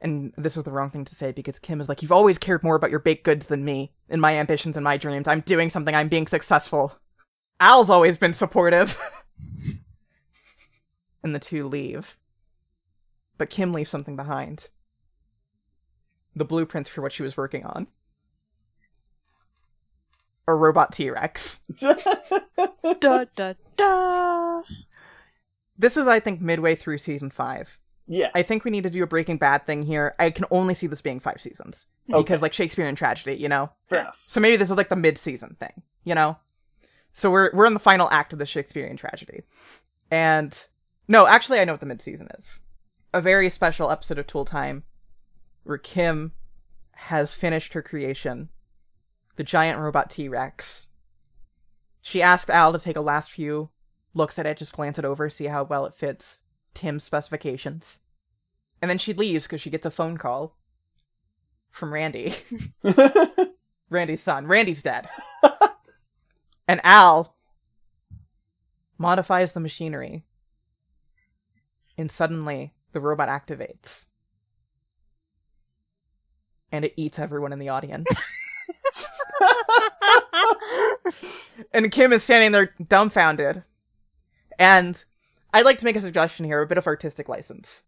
[0.00, 2.62] and this is the wrong thing to say because Kim is like, You've always cared
[2.62, 5.28] more about your baked goods than me, and my ambitions and my dreams.
[5.28, 6.98] I'm doing something, I'm being successful.
[7.62, 8.98] Al's always been supportive.
[11.22, 12.16] and the two leave.
[13.38, 14.68] But Kim leaves something behind
[16.34, 17.86] the blueprints for what she was working on.
[20.48, 21.62] A robot T Rex.
[21.80, 24.62] da da da.
[25.78, 27.78] This is, I think, midway through season five.
[28.08, 28.30] yeah.
[28.34, 30.14] I think we need to do a Breaking Bad thing here.
[30.18, 32.20] I can only see this being five seasons Okay.
[32.22, 33.70] because, like, Shakespeare and tragedy, you know.
[33.88, 34.22] Fair enough.
[34.26, 36.36] So maybe this is like the mid-season thing, you know.
[37.12, 39.42] So we're we're in the final act of the Shakespearean tragedy,
[40.10, 40.58] and
[41.08, 42.60] no, actually, I know what the mid-season is.
[43.12, 44.84] A very special episode of Tool Time,
[45.64, 46.32] where Kim
[46.92, 48.48] has finished her creation,
[49.36, 50.88] the giant robot T-Rex.
[52.00, 53.70] She asks Al to take a last few
[54.14, 56.42] looks at it, just glance it over, see how well it fits
[56.74, 58.00] Tim's specifications,
[58.80, 60.56] and then she leaves because she gets a phone call
[61.70, 62.34] from Randy.
[63.90, 64.46] Randy's son.
[64.46, 65.08] Randy's dead.
[66.66, 67.34] and Al
[68.98, 70.24] modifies the machinery.
[71.98, 74.06] And suddenly, the robot activates.
[76.70, 78.08] And it eats everyone in the audience.
[81.72, 83.62] and Kim is standing there dumbfounded.
[84.58, 85.04] And
[85.52, 87.82] I'd like to make a suggestion here, a bit of artistic license.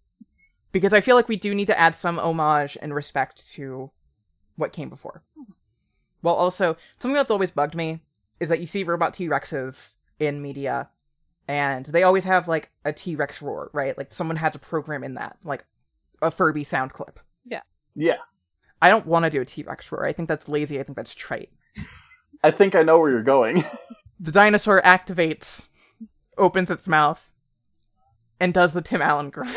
[0.72, 3.91] Because I feel like we do need to add some homage and respect to
[4.57, 5.22] what came before.
[6.20, 8.01] Well, also, something that's always bugged me
[8.45, 10.88] is that you see robot T Rexes in media,
[11.49, 13.99] and they always have like a T Rex roar, right?
[13.99, 15.64] Like someone had to program in that, like
[16.22, 17.18] a Furby sound clip.
[17.45, 17.62] yeah.
[17.97, 18.16] Yeah.
[18.82, 20.05] I don't want to do a T Rex roar.
[20.05, 20.78] I think that's lazy.
[20.78, 21.51] I think that's trite.
[22.42, 23.64] I think I know where you're going.
[24.20, 25.66] The dinosaur activates,
[26.38, 27.32] opens its mouth,
[28.38, 29.51] and does the Tim Allen grunt.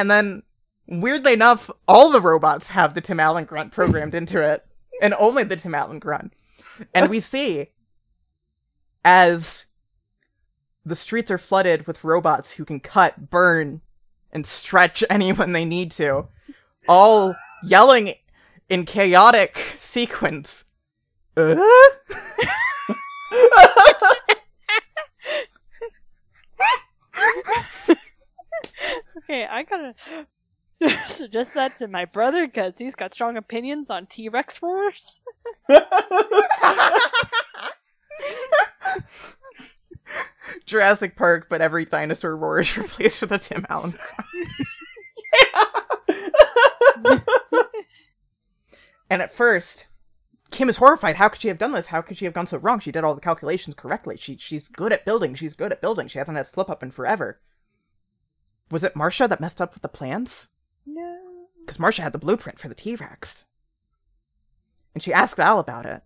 [0.00, 0.42] and then,
[0.86, 4.64] weirdly enough, all the robots have the Tim Allen grunt programmed into it,
[5.02, 6.32] and only the Tim Allen grunt.
[6.94, 7.66] And we see
[9.04, 9.66] as
[10.86, 13.82] the streets are flooded with robots who can cut, burn,
[14.32, 16.28] and stretch anyone they need to,
[16.88, 18.14] all yelling
[18.70, 20.64] in chaotic sequence.
[21.36, 21.56] Uh?
[29.30, 29.94] Okay, I gotta
[31.06, 35.20] suggest that to my brother because he's got strong opinions on T Rex roars.
[40.66, 43.92] Jurassic Park, but every dinosaur roar is replaced with a Tim Allen.
[43.92, 44.24] cry.
[49.08, 49.86] and at first,
[50.50, 51.14] Kim is horrified.
[51.14, 51.86] How could she have done this?
[51.86, 52.80] How could she have gone so wrong?
[52.80, 54.16] She did all the calculations correctly.
[54.16, 55.36] She she's good at building.
[55.36, 56.08] She's good at building.
[56.08, 57.38] She hasn't had slip up in forever.
[58.70, 60.48] Was it Marcia that messed up with the plans?
[60.86, 61.18] No.
[61.60, 63.46] Because Marcia had the blueprint for the T Rex.
[64.94, 66.02] And she asks Al about it.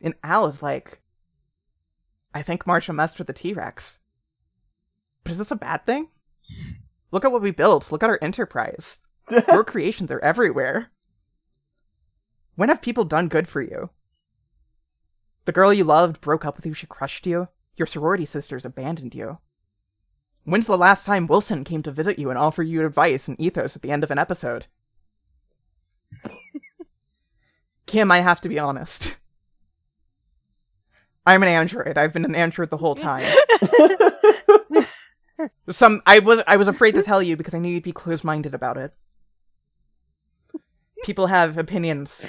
[0.00, 1.00] And Al is like,
[2.34, 4.00] I think Marcia messed with the T Rex.
[5.22, 6.08] But is this a bad thing?
[7.10, 7.92] Look at what we built.
[7.92, 9.00] Look at our enterprise.
[9.30, 10.90] Your creations are everywhere.
[12.56, 13.90] When have people done good for you?
[15.44, 17.48] The girl you loved broke up with you, she crushed you.
[17.76, 19.38] Your sorority sisters abandoned you.
[20.44, 23.76] When's the last time Wilson came to visit you and offer you advice and ethos
[23.76, 24.66] at the end of an episode?
[27.86, 29.16] Kim, I have to be honest.
[31.24, 31.96] I'm an android.
[31.96, 33.24] I've been an android the whole time.
[35.70, 38.54] Some I was I was afraid to tell you because I knew you'd be close-minded
[38.54, 38.92] about it.
[41.04, 42.26] People have opinions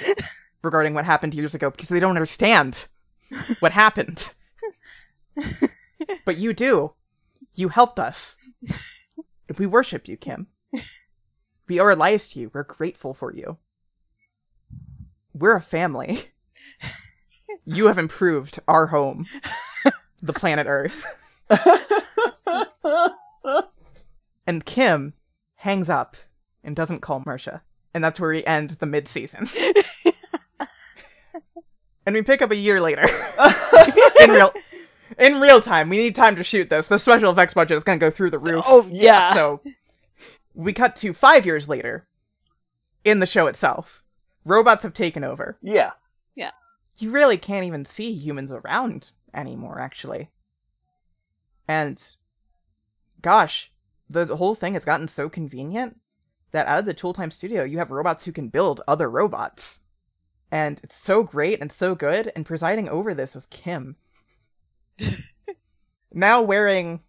[0.62, 2.86] regarding what happened years ago because they don't understand
[3.60, 4.32] what happened.
[6.24, 6.92] but you do.
[7.54, 8.36] You helped us.
[9.58, 10.46] We worship you, Kim.
[11.68, 12.50] We owe our lives to you.
[12.54, 13.58] We're grateful for you.
[15.34, 16.30] We're a family.
[17.66, 19.26] You have improved our home,
[20.22, 21.04] the planet Earth.
[24.46, 25.14] And Kim
[25.56, 26.16] hangs up
[26.62, 27.62] and doesn't call Marcia.
[27.94, 29.48] And that's where we end the mid season.
[32.06, 33.06] And we pick up a year later
[34.20, 34.52] in real
[35.18, 35.88] in real time.
[35.88, 36.88] We need time to shoot this.
[36.88, 38.64] The special effects budget is going to go through the roof.
[38.66, 39.34] Oh yeah.
[39.34, 39.60] So
[40.54, 42.04] we cut to 5 years later
[43.04, 44.02] in the show itself.
[44.44, 45.58] Robots have taken over.
[45.62, 45.92] Yeah.
[46.34, 46.50] Yeah.
[46.96, 50.30] You really can't even see humans around anymore actually.
[51.66, 52.02] And
[53.20, 53.70] gosh,
[54.10, 55.98] the whole thing has gotten so convenient
[56.50, 59.80] that out of the Tool Time studio, you have robots who can build other robots.
[60.50, 63.96] And it's so great and so good, and presiding over this is Kim.
[66.12, 67.00] Now wearing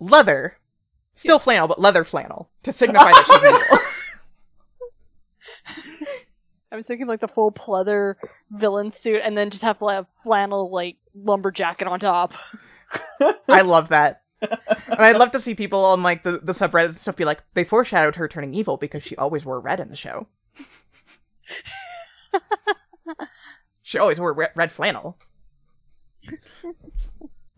[0.00, 0.58] leather.
[1.14, 3.78] Still flannel, but leather flannel to signify that she's evil.
[6.70, 8.16] I was thinking like the full pleather
[8.50, 12.34] villain suit, and then just have like a flannel like lumber jacket on top.
[13.48, 14.22] I love that.
[14.42, 14.58] and
[14.98, 17.64] I'd love to see people on like the, the subreddit and stuff be like, they
[17.64, 20.26] foreshadowed her turning evil because she always wore red in the show.
[23.82, 25.16] she always wore re- red flannel.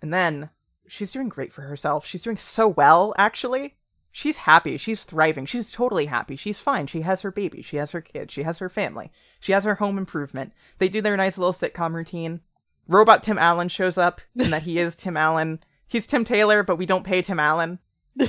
[0.02, 0.50] And then
[0.86, 2.06] she's doing great for herself.
[2.06, 3.76] She's doing so well, actually.
[4.10, 4.76] She's happy.
[4.78, 5.46] She's thriving.
[5.46, 6.34] She's totally happy.
[6.34, 6.86] She's fine.
[6.86, 7.62] She has her baby.
[7.62, 8.30] She has her kid.
[8.30, 9.12] She has her family.
[9.38, 10.52] She has her home improvement.
[10.78, 12.40] They do their nice little sitcom routine.
[12.88, 15.60] Robot Tim Allen shows up, and that he is Tim Allen.
[15.86, 17.78] He's Tim Taylor, but we don't pay Tim Allen.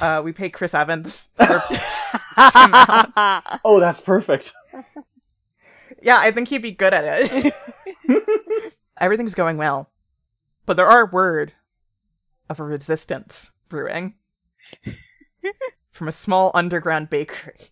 [0.00, 1.30] uh, we pay Chris Evans.
[3.64, 4.54] Oh, that's perfect.
[6.02, 7.54] yeah, I think he'd be good at it.
[9.00, 9.90] Everything's going well,
[10.66, 11.54] but there are word
[12.48, 14.14] of a resistance brewing
[15.90, 17.70] from a small underground bakery.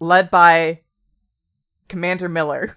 [0.00, 0.80] led by
[1.88, 2.76] Commander Miller,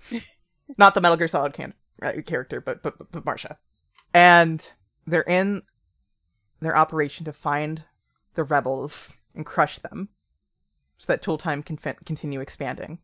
[0.77, 3.57] not the Metal Gear Solid can- uh, character, but but but Marsha,
[4.13, 4.71] and
[5.05, 5.61] they're in
[6.59, 7.83] their operation to find
[8.33, 10.09] the rebels and crush them,
[11.01, 12.99] so that Tool Time can fin- continue expanding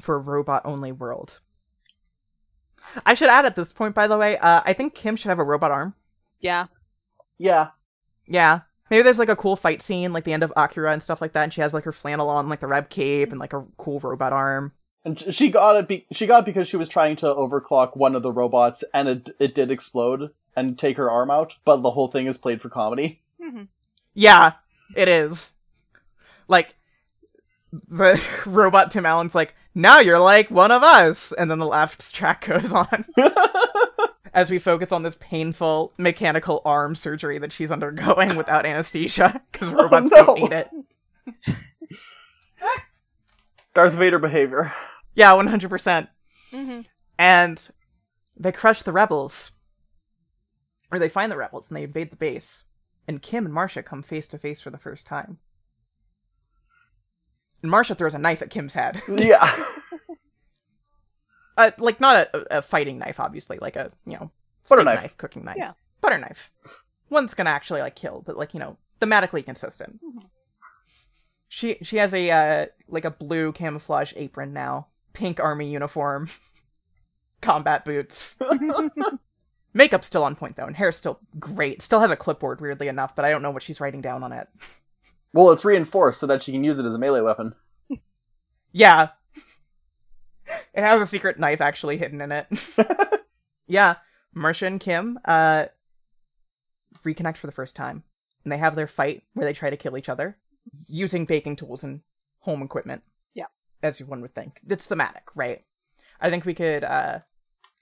[0.00, 1.40] for a robot-only world.
[3.04, 5.38] I should add at this point, by the way, uh, I think Kim should have
[5.38, 5.94] a robot arm.
[6.40, 6.66] yeah.
[7.36, 7.68] Yeah.
[8.26, 8.60] Yeah.
[8.88, 11.34] Maybe there's like a cool fight scene, like the end of Akira and stuff like
[11.34, 13.64] that, and she has like her flannel on, like the red cape, and like a
[13.76, 14.72] cool robot arm.
[15.04, 15.86] And she got it.
[15.88, 19.08] Be- she got it because she was trying to overclock one of the robots, and
[19.08, 21.56] it it did explode and take her arm out.
[21.66, 23.20] But the whole thing is played for comedy.
[24.14, 24.52] Yeah,
[24.94, 25.53] it is.
[26.48, 26.74] Like
[27.72, 32.14] the robot Tim Allen's like, now you're like one of us, and then the left
[32.14, 33.04] track goes on
[34.34, 39.68] as we focus on this painful mechanical arm surgery that she's undergoing without anesthesia because
[39.70, 40.24] robots no.
[40.26, 40.70] don't need it.
[43.74, 44.72] Darth Vader behavior.
[45.14, 46.08] Yeah, one hundred percent.
[46.50, 46.82] hmm
[47.18, 47.68] And
[48.36, 49.52] they crush the rebels,
[50.92, 52.64] or they find the rebels and they invade the base.
[53.06, 55.38] And Kim and Marcia come face to face for the first time.
[57.64, 59.00] And Marsha throws a knife at Kim's head.
[59.18, 59.50] Yeah.
[61.56, 64.30] uh, like not a, a fighting knife, obviously, like a you know
[64.68, 65.16] Butter steak knife.
[65.16, 65.72] cooking knife, Yeah.
[66.02, 66.50] butter knife.
[67.08, 69.98] One's gonna actually like kill, but like you know thematically consistent.
[70.04, 70.24] Mhm.
[71.48, 76.28] She she has a uh, like a blue camouflage apron now, pink army uniform,
[77.40, 78.36] combat boots.
[79.74, 81.80] Makeup's still on point though, and hair's still great.
[81.80, 84.32] Still has a clipboard, weirdly enough, but I don't know what she's writing down on
[84.32, 84.48] it.
[85.34, 87.54] Well, it's reinforced so that she can use it as a melee weapon.
[88.76, 89.10] Yeah.
[90.74, 92.46] It has a secret knife actually hidden in it.
[93.68, 93.96] yeah.
[94.36, 95.66] Marsha and Kim uh
[97.04, 98.02] reconnect for the first time.
[98.42, 100.36] And they have their fight where they try to kill each other
[100.88, 102.00] using baking tools and
[102.40, 103.02] home equipment.
[103.32, 103.46] Yeah.
[103.80, 104.60] As one would think.
[104.68, 105.62] It's thematic, right?
[106.20, 107.20] I think we could uh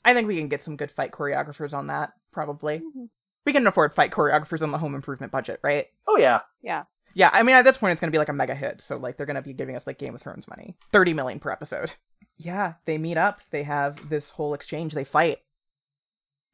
[0.05, 2.80] I think we can get some good fight choreographers on that, probably.
[2.80, 3.09] Mhm.
[3.46, 5.86] We can afford fight choreographers on the home improvement budget, right?
[6.07, 6.40] Oh yeah.
[6.61, 6.84] Yeah.
[7.14, 9.16] Yeah, I mean at this point it's gonna be like a mega hit, so like
[9.16, 10.76] they're gonna be giving us like Game of Thrones money.
[10.92, 11.94] Thirty million per episode.
[12.36, 15.38] Yeah, they meet up, they have this whole exchange, they fight.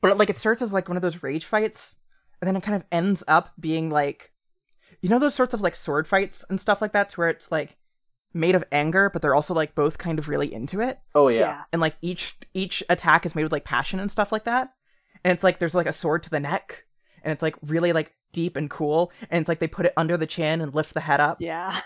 [0.01, 1.97] But like it starts as like one of those rage fights,
[2.41, 4.33] and then it kind of ends up being like
[5.01, 7.53] you know those sorts of like sword fights and stuff like that to where it's
[7.53, 7.77] like
[8.35, 10.99] made of anger, but they're also like both kind of really into it.
[11.15, 11.39] Oh Yeah.
[11.41, 11.63] yeah.
[11.73, 14.73] And like each each attack is made with like passion and stuff like that.
[15.25, 16.85] And it's like there's like a sword to the neck,
[17.23, 20.17] and it's like really like deep and cool, and it's like they put it under
[20.17, 21.39] the chin and lift the head up.
[21.41, 21.77] Yeah.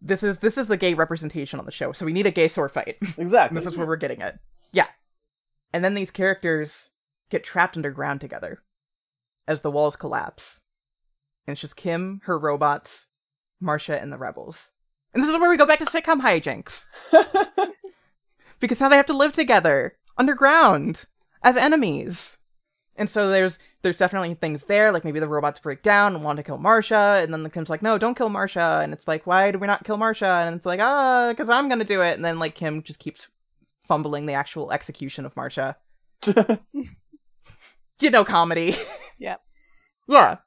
[0.00, 2.48] this is this is the gay representation on the show so we need a gay
[2.48, 2.96] sword fight.
[3.18, 3.54] Exactly.
[3.54, 4.38] this is where we're getting it.
[4.72, 4.86] Yeah.
[5.72, 6.90] And then these characters
[7.30, 8.62] get trapped underground together
[9.48, 10.62] as the walls collapse.
[11.46, 13.08] And it's just kim her robots
[13.62, 14.72] marsha and the rebels.
[15.12, 16.86] And this is where we go back to sitcom hijinks.
[18.60, 21.04] Because now they have to live together underground
[21.42, 22.38] as enemies
[22.96, 26.36] And so there's there's definitely things there, like maybe the robots break down and want
[26.38, 29.26] to kill Marsha, and then the Kim's like, no, don't kill Marsha, and it's like,
[29.26, 30.46] why do we not kill Marsha?
[30.46, 33.28] And it's like, ah, because I'm gonna do it, and then like Kim just keeps
[33.80, 35.76] fumbling the actual execution of Marsha.
[38.00, 38.76] You know, comedy.
[39.16, 39.36] Yeah.
[40.08, 40.38] yeah.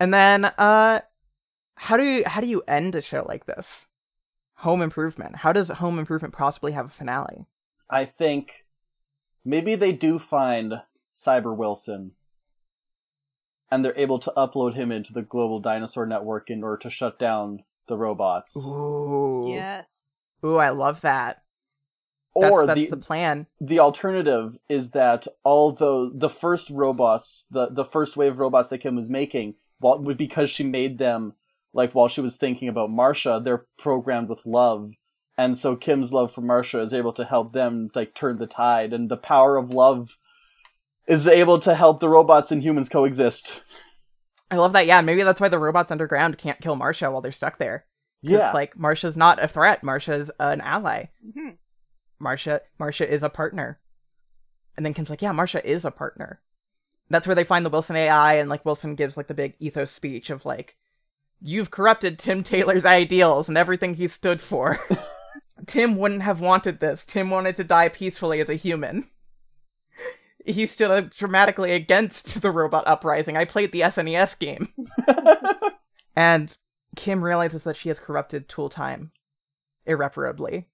[0.00, 1.00] And then, uh,
[1.76, 3.86] how do you how do you end a show like this?
[4.56, 5.36] Home Improvement.
[5.36, 7.46] How does Home Improvement possibly have a finale?
[7.88, 8.66] I think
[9.44, 10.82] maybe they do find
[11.14, 12.12] Cyber Wilson
[13.70, 17.18] and they're able to upload him into the global dinosaur network in order to shut
[17.18, 18.56] down the robots.
[18.56, 19.44] Ooh.
[19.46, 20.22] Yes.
[20.44, 21.42] Ooh, I love that.
[22.34, 23.46] That's, Or that's the, the plan.
[23.60, 28.78] the alternative is that although the first robots, the, the first wave of robots that
[28.78, 31.34] Kim was making, well, because she made them
[31.72, 34.92] like while she was thinking about Marsha, they're programmed with love.
[35.36, 38.92] And so Kim's love for Marsha is able to help them like turn the tide
[38.92, 40.16] and the power of love
[41.08, 43.60] is able to help the robots and humans coexist.
[44.50, 44.86] I love that.
[44.86, 47.84] Yeah, maybe that's why the robots underground can't kill Marsha while they're stuck there.
[48.22, 48.46] Yeah.
[48.46, 49.82] It's like Marsha's not a threat.
[49.82, 51.06] Marsha's an ally.
[51.34, 51.50] hmm
[52.20, 53.78] Marsha Marsha is a partner.
[54.76, 56.40] And then Kim's like, yeah, Marsha is a partner.
[57.10, 59.90] That's where they find the Wilson AI and like Wilson gives like the big ethos
[59.90, 60.76] speech of like,
[61.40, 64.80] you've corrupted Tim Taylor's ideals and everything he stood for.
[65.66, 67.04] Tim wouldn't have wanted this.
[67.04, 69.08] Tim wanted to die peacefully as a human.
[70.48, 73.36] He stood up dramatically against the robot uprising.
[73.36, 74.68] I played the SNES game.
[76.16, 76.58] And
[76.96, 79.12] Kim realizes that she has corrupted Tool Time
[79.86, 80.66] irreparably.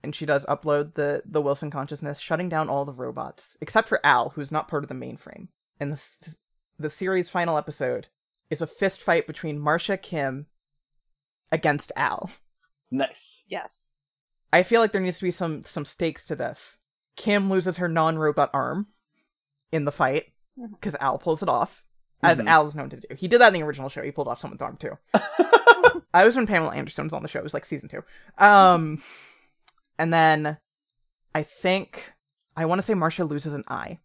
[0.00, 3.98] And she does upload the, the Wilson consciousness, shutting down all the robots, except for
[4.04, 5.48] Al, who's not part of the mainframe.
[5.80, 6.36] And the,
[6.78, 8.08] the series' final episode
[8.48, 10.46] is a fist fight between Marsha Kim
[11.50, 12.30] against Al.
[12.92, 13.42] nice.
[13.48, 13.90] Yes.
[14.52, 16.78] I feel like there needs to be some some stakes to this.
[17.16, 18.86] Kim loses her non-robot arm
[19.72, 20.26] in the fight
[20.72, 21.82] because Al pulls it off,
[22.22, 22.46] as Mhm.
[22.48, 23.14] Al is known to do.
[23.16, 24.02] He did that in the original show.
[24.02, 24.98] He pulled off someone's arm too.
[26.14, 27.38] I was when Pamela Anderson was on the show.
[27.40, 28.04] It was like season two.
[28.38, 29.02] Um,
[29.98, 30.58] and then
[31.34, 32.12] I think
[32.56, 33.98] I want to say Marsha loses an eye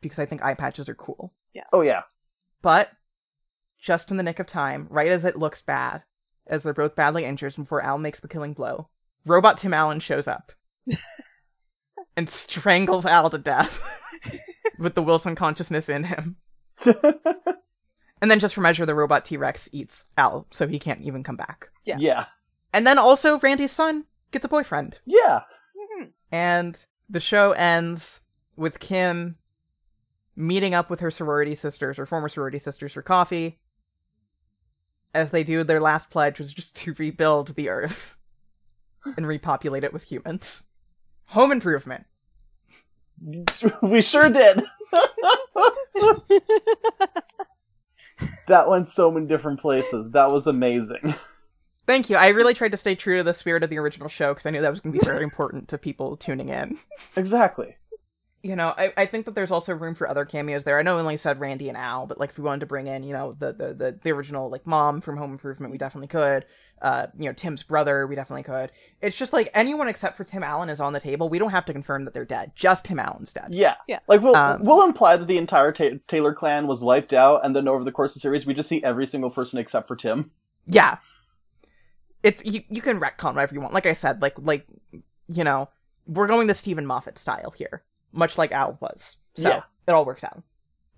[0.00, 1.32] because I think eye patches are cool.
[1.54, 1.64] Yeah.
[1.72, 2.02] oh yeah.
[2.60, 2.90] But
[3.80, 6.02] just in the nick of time, right as it looks bad,
[6.46, 8.88] as they're both badly injured before Al makes the killing blow,
[9.24, 10.52] robot Tim Allen shows up
[12.16, 13.82] and strangles Al to death
[14.78, 16.36] with the Wilson consciousness in him.
[18.22, 21.22] And then just for measure, the robot T Rex eats Al, so he can't even
[21.22, 21.68] come back.
[21.84, 21.96] Yeah.
[21.98, 22.24] yeah.
[22.72, 25.00] And then also, Randy's son gets a boyfriend.
[25.04, 25.42] Yeah.
[26.00, 26.12] Mhm.
[26.32, 28.20] And the show ends
[28.56, 29.36] with Kim
[30.34, 33.58] meeting up with her sorority sisters, or former sorority sisters, for coffee.
[35.14, 38.16] As they do their last pledge was just to rebuild the Earth
[39.16, 40.64] and repopulate it with humans.
[41.28, 42.06] Home improvement.
[43.82, 44.62] we sure did.
[48.46, 50.10] that went so many different places.
[50.10, 51.14] That was amazing.
[51.86, 52.16] Thank you.
[52.16, 54.50] I really tried to stay true to the spirit of the original show because I
[54.50, 56.78] knew that was going to be very important to people tuning in.
[57.16, 57.76] Exactly.
[58.42, 60.78] you know, I, I think that there's also room for other cameos there.
[60.78, 62.86] I know I only said Randy and Al, but like if we wanted to bring
[62.86, 66.08] in, you know, the the the, the original like mom from Home Improvement, we definitely
[66.08, 66.44] could.
[66.82, 68.70] Uh, you know, Tim's brother, we definitely could.
[69.00, 71.28] It's just like anyone except for Tim Allen is on the table.
[71.30, 72.52] We don't have to confirm that they're dead.
[72.54, 73.48] Just Tim Allen's dead.
[73.50, 73.76] Yeah.
[73.88, 74.00] Yeah.
[74.08, 77.56] Like we'll Um, we'll imply that the entire Ta- Taylor clan was wiped out, and
[77.56, 79.96] then over the course of the series, we just see every single person except for
[79.96, 80.30] Tim.
[80.66, 80.98] Yeah.
[82.22, 83.72] It's you you can retcon whatever you want.
[83.74, 84.66] Like I said, like like
[85.28, 85.68] you know,
[86.06, 89.16] we're going the Steven Moffat style here, much like Al was.
[89.34, 89.62] So Yeah.
[89.86, 90.42] it all works out.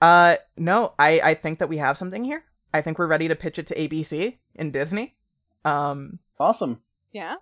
[0.00, 2.44] Uh no, I I think that we have something here.
[2.72, 5.14] I think we're ready to pitch it to ABC and Disney.
[5.64, 6.80] Um Awesome.
[7.12, 7.34] Yeah.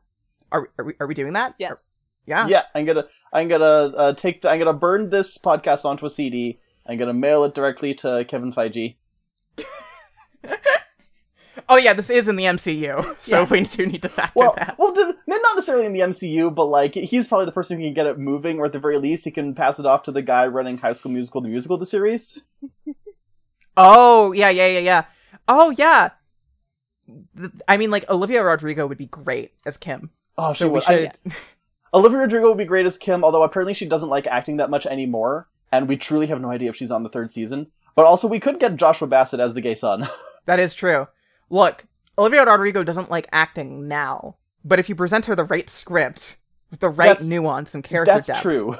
[0.52, 1.54] are we, are we are we doing that?
[1.58, 1.96] Yes.
[2.26, 2.46] Yeah.
[2.48, 6.10] Yeah, I'm gonna I'm gonna uh, take the, I'm gonna burn this podcast onto a
[6.10, 6.58] CD.
[6.86, 8.96] I'm gonna mail it directly to Kevin Feige.
[11.68, 13.16] Oh yeah, this is in the MCU.
[13.20, 13.48] So Yeah.
[13.48, 14.76] we do need to factor Well, that.
[14.78, 17.94] well, did, not necessarily in the MCU, but like he's probably the person who can
[17.94, 20.22] get it moving, or at the very least, he can pass it off to the
[20.22, 22.40] guy running High School Musical, the musical, the series.
[23.78, 25.04] Oh, yeah, yeah, yeah, yeah.
[25.48, 26.10] Oh yeah.
[27.68, 30.10] I mean like Olivia Rodrigo would be great as Kim.
[30.38, 30.84] Oh, she so we would.
[30.84, 31.12] I- should
[31.94, 34.84] Olivia Rodrigo would be great as Kim, although apparently she doesn't like acting that much
[34.86, 37.68] anymore, and we truly have no idea if she's on the third season.
[37.94, 40.08] But also, we could get Joshua Bassett as the gay son.
[40.46, 41.08] That is true.
[41.50, 41.86] Look,
[42.16, 46.36] Olivia Rodrigo doesn't like acting now, but if you present her the right script
[46.70, 48.26] with the right That's- nuance and character depth.
[48.28, 48.76] That's depth, true.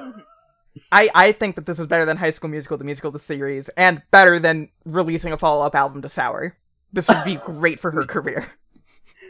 [0.93, 3.69] I I think that this is better than High School Musical, the musical, the series,
[3.71, 6.57] and better than releasing a follow up album to Sour.
[6.93, 8.47] This would be great for her career.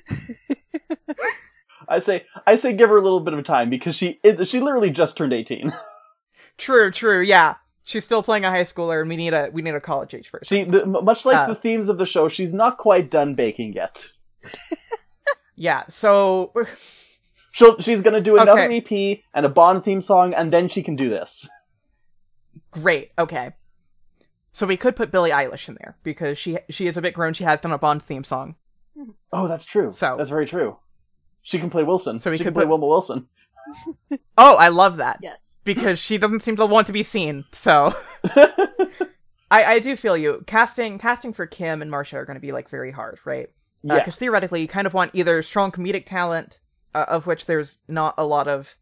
[1.89, 4.91] I say, I say, give her a little bit of time because she, she literally
[4.91, 5.73] just turned eighteen.
[6.59, 7.57] True, true, yeah.
[7.85, 10.33] she's still playing a high schooler, and we need a we need a college age
[10.33, 10.47] person.
[10.57, 11.47] She, the, much like Uh.
[11.49, 14.07] the themes of the show, she's not quite done baking yet.
[15.55, 16.51] yeah, so
[17.53, 19.13] She'll, she's gonna do another Okay.
[19.13, 21.47] EP and a Bond theme song, and then she can do this.
[22.71, 23.11] great.
[23.19, 23.51] Okay,
[24.57, 27.35] so we could put Billie Eilish in there because she she is a bit grown.
[27.35, 28.55] She has done a Bond theme song.
[29.31, 29.93] Oh, that's true.
[29.93, 30.79] So- that's very true.
[31.43, 32.19] She can play Wilson.
[32.19, 33.29] So we she could can play put- Wilma Wilson.
[34.39, 35.19] Oh, I love that.
[35.23, 35.59] Yes.
[35.65, 37.45] because she doesn't seem to want to be seen.
[37.53, 37.93] So
[39.51, 40.43] I, I do feel you.
[40.47, 43.51] Casting casting for Kim and Marsha are going to be like very hard, right?
[43.83, 43.99] Yeah.
[43.99, 46.61] Because theoretically, you kind of want either strong comedic talent,
[46.95, 48.77] uh, of which there's not a lot of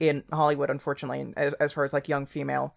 [0.00, 2.74] in Hollywood, unfortunately, as, as far as like young female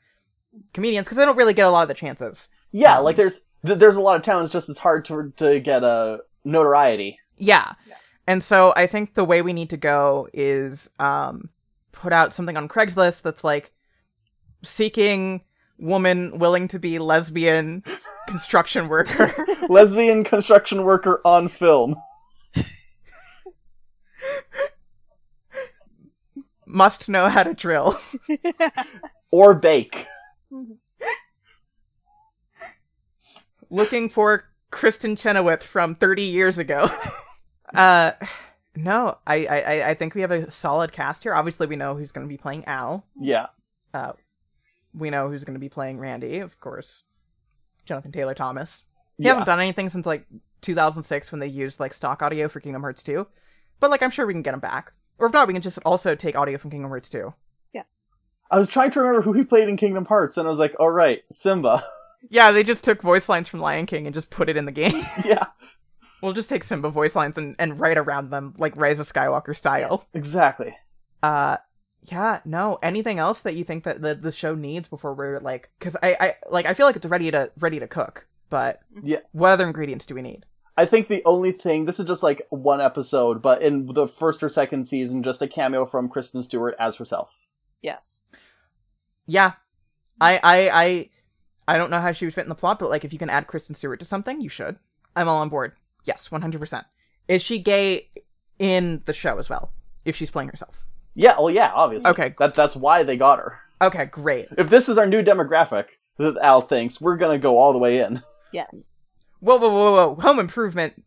[0.73, 2.49] comedians, because they don't really get a lot of the chances.
[2.71, 5.59] yeah, Um, like there's th- there's a lot of talents just as hard to to
[5.59, 7.19] get a notoriety.
[7.37, 7.73] Yeah.
[8.27, 11.49] And so I think the way we need to go is um
[11.91, 13.71] put out something on Craigslist that's like
[14.63, 15.41] seeking
[15.77, 17.83] woman willing to be lesbian
[18.27, 19.33] construction worker.
[19.69, 21.95] Lesbian construction worker on film.
[26.65, 27.99] Must know how to drill.
[29.31, 30.07] Or bake.
[33.69, 36.89] Looking for Kristin Chenoweth from 30 years ago.
[37.73, 38.11] uh
[38.77, 41.33] no, I, I I- I think we have a solid cast here.
[41.33, 43.05] Obviously, we know who's going to be playing Al.
[43.15, 43.47] Yeah.
[43.93, 44.11] Uh,
[44.93, 47.03] we know who's going to be playing Randy, of course.
[47.85, 48.83] Jonathan Taylor Thomas.
[49.17, 49.29] He Yeah.
[49.29, 50.25] hasn't done anything since like
[50.61, 53.25] 2006 when they used like stock audio for Kingdom Hearts 2.
[53.79, 54.91] But like I'm sure we can get him back.
[55.17, 57.33] Or if not, we can just also take audio from Kingdom Hearts 2.
[58.51, 60.75] I was trying to remember who he played in Kingdom Hearts, and I was like,
[60.79, 61.83] all right, Simba.
[62.27, 64.71] Yeah, they just took voice lines from Lion King and just put it in the
[64.71, 64.99] game.
[65.25, 65.45] yeah,
[66.23, 69.55] we'll just take Simba voice lines and, and write around them like Rise of Skywalker
[69.55, 69.89] style.
[70.01, 70.15] Yes.
[70.15, 70.75] exactly.
[71.21, 71.57] Uh
[72.01, 72.79] yeah, no.
[72.81, 76.17] Anything else that you think that the, the show needs before we're like cuz I
[76.19, 79.19] I like I feel like it's ready to ready to cook, but Yeah.
[79.31, 80.47] what other ingredients do we need?
[80.75, 84.41] I think the only thing this is just like one episode, but in the first
[84.41, 87.37] or second season, just a cameo from Kristen Stewart as herself.
[87.85, 88.21] Yes.
[89.27, 89.53] Yeah.
[90.19, 91.09] I I I
[91.67, 93.29] I don't know how she would fit in the plot, but like if you can
[93.29, 94.77] add Kristen Stewart to something, you should.
[95.15, 95.73] I'm all on board.
[96.03, 96.83] Yes, 100%.
[97.27, 98.09] Is she gay
[98.59, 99.71] in the show as well?
[100.03, 100.83] If she's playing herself.
[101.13, 102.11] Yeah, well, yeah, obviously.
[102.11, 102.33] Okay.
[102.39, 103.59] that that's why they got her.
[103.81, 104.47] Okay, great.
[104.57, 105.85] If this is our new demographic
[106.17, 108.21] that Al thinks, we're gonna go all the way in.
[108.51, 108.93] Yes.
[109.41, 110.21] Whoa, whoa, whoa, whoa.
[110.21, 111.03] Home improvement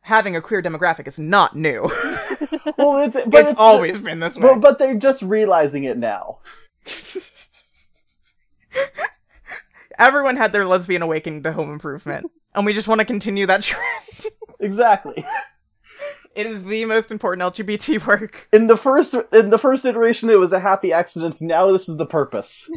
[0.00, 1.88] having a queer demographic is not new.
[2.78, 4.42] Well, it's but it's, always been this way.
[4.42, 6.38] But, but they're just realizing it now.
[9.98, 12.30] Everyone had their lesbian awakening to home improvement.
[12.54, 13.86] and we just want to continue that trend.
[14.60, 15.24] Exactly.
[16.36, 18.48] it is the most important LGBT work.
[18.52, 21.40] In the first in the first iteration, it was a happy accident.
[21.40, 22.70] Now this is the purpose.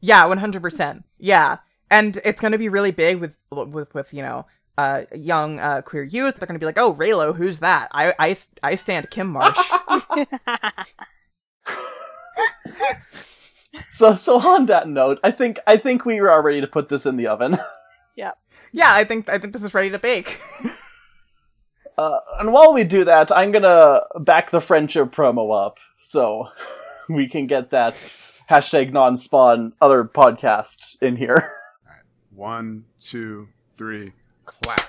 [0.00, 1.02] Yeah, 100%.
[1.18, 1.58] Yeah.
[1.90, 4.46] And it's going to be really big with with with, you know,
[4.78, 6.36] uh young uh queer youth.
[6.36, 9.58] They're going to be like, "Oh, Raylo, who's that?" I I I stand Kim Marsh.
[13.88, 17.06] So so on that note, I think I think we are ready to put this
[17.06, 17.58] in the oven.
[18.16, 18.32] yeah,
[18.72, 20.40] yeah, I think I think this is ready to bake.
[21.96, 26.48] Uh, and while we do that, I'm gonna back the friendship promo up so
[27.08, 27.94] we can get that
[28.50, 31.50] hashtag non-spawn other podcast in here.
[32.30, 33.48] One, two,
[33.78, 34.12] three,
[34.46, 34.80] clap.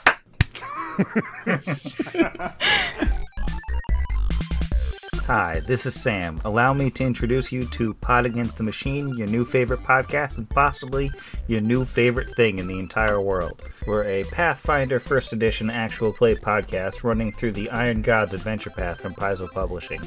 [5.27, 6.39] Hi, this is Sam.
[6.45, 10.49] Allow me to introduce you to Pod Against the Machine, your new favorite podcast, and
[10.49, 11.11] possibly
[11.47, 13.61] your new favorite thing in the entire world.
[13.85, 19.01] We're a Pathfinder First Edition actual play podcast running through the Iron Gods adventure path
[19.01, 19.99] from Paizo Publishing.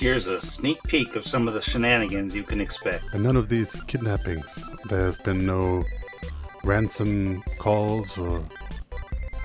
[0.00, 3.04] Here's a sneak peek of some of the shenanigans you can expect.
[3.14, 4.68] And none of these kidnappings.
[4.88, 5.84] There have been no
[6.64, 8.44] ransom calls or.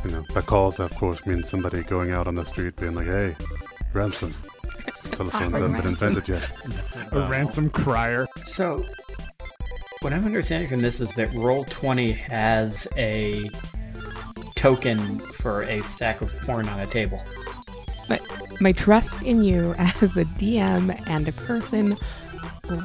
[0.04, 3.08] You know, by calls, of course, means somebody going out on the street being like,
[3.08, 3.36] hey,
[3.94, 4.34] ransom.
[5.06, 6.48] Telephones haven't been invented yet.
[7.12, 8.28] A ransom crier.
[8.44, 8.86] So,
[10.02, 13.50] what I'm understanding from this is that Roll20 has a
[14.56, 17.22] token for a stack of porn on a table.
[18.08, 18.22] But
[18.62, 21.98] my trust in you as a DM and a person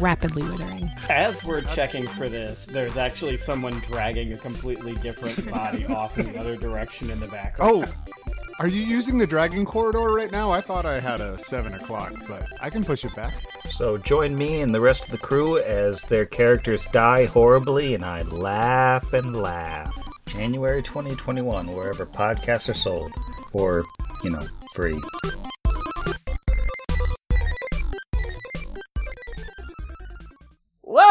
[0.01, 0.91] rapidly withering.
[1.09, 6.33] As we're checking for this, there's actually someone dragging a completely different body off in
[6.33, 7.87] the other direction in the background.
[7.87, 8.13] Oh,
[8.59, 10.51] are you using the dragon corridor right now?
[10.51, 13.35] I thought I had a seven o'clock, but I can push it back.
[13.69, 18.05] So join me and the rest of the crew as their characters die horribly and
[18.05, 19.97] I laugh and laugh.
[20.27, 23.13] January 2021, wherever podcasts are sold.
[23.53, 23.85] Or,
[24.23, 24.99] you know, free.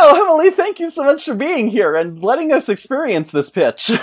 [0.01, 3.91] Well, Emily, thank you so much for being here and letting us experience this pitch.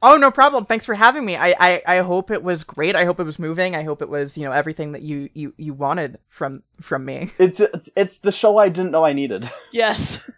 [0.00, 0.64] Oh, no problem.
[0.64, 1.34] Thanks for having me.
[1.36, 2.94] I, I, I hope it was great.
[2.94, 3.74] I hope it was moving.
[3.74, 7.32] I hope it was, you know, everything that you, you, you wanted from from me.
[7.40, 9.50] it's, it's it's the show I didn't know I needed.
[9.72, 10.30] Yes.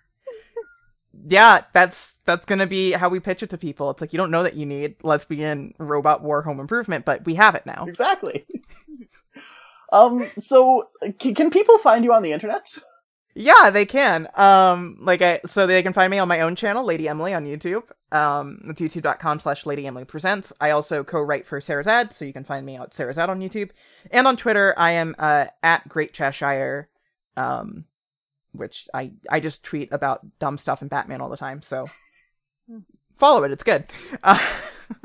[1.28, 3.90] Yeah, that's that's gonna be how we pitch it to people.
[3.90, 7.26] It's like you don't know that you need Let's Begin Robot War Home Improvement, but
[7.26, 7.84] we have it now.
[7.86, 8.46] Exactly.
[9.92, 10.26] um.
[10.38, 10.88] So,
[11.20, 12.78] c- can people find you on the internet?
[13.40, 14.28] Yeah, they can.
[14.34, 17.46] Um, like I, so they can find me on my own channel, Lady Emily on
[17.46, 17.84] YouTube.
[18.12, 20.52] Um, it's youtube.com slash Lady Emily Presents.
[20.60, 23.40] I also co-write for Sarah Z, so you can find me at Sarah Z on
[23.40, 23.70] YouTube.
[24.10, 26.90] And on Twitter, I am, uh, at Great Cheshire,
[27.38, 27.86] um,
[28.52, 31.86] which I, I just tweet about dumb stuff and Batman all the time, so
[33.16, 33.86] follow it, it's good.
[34.22, 34.38] Uh,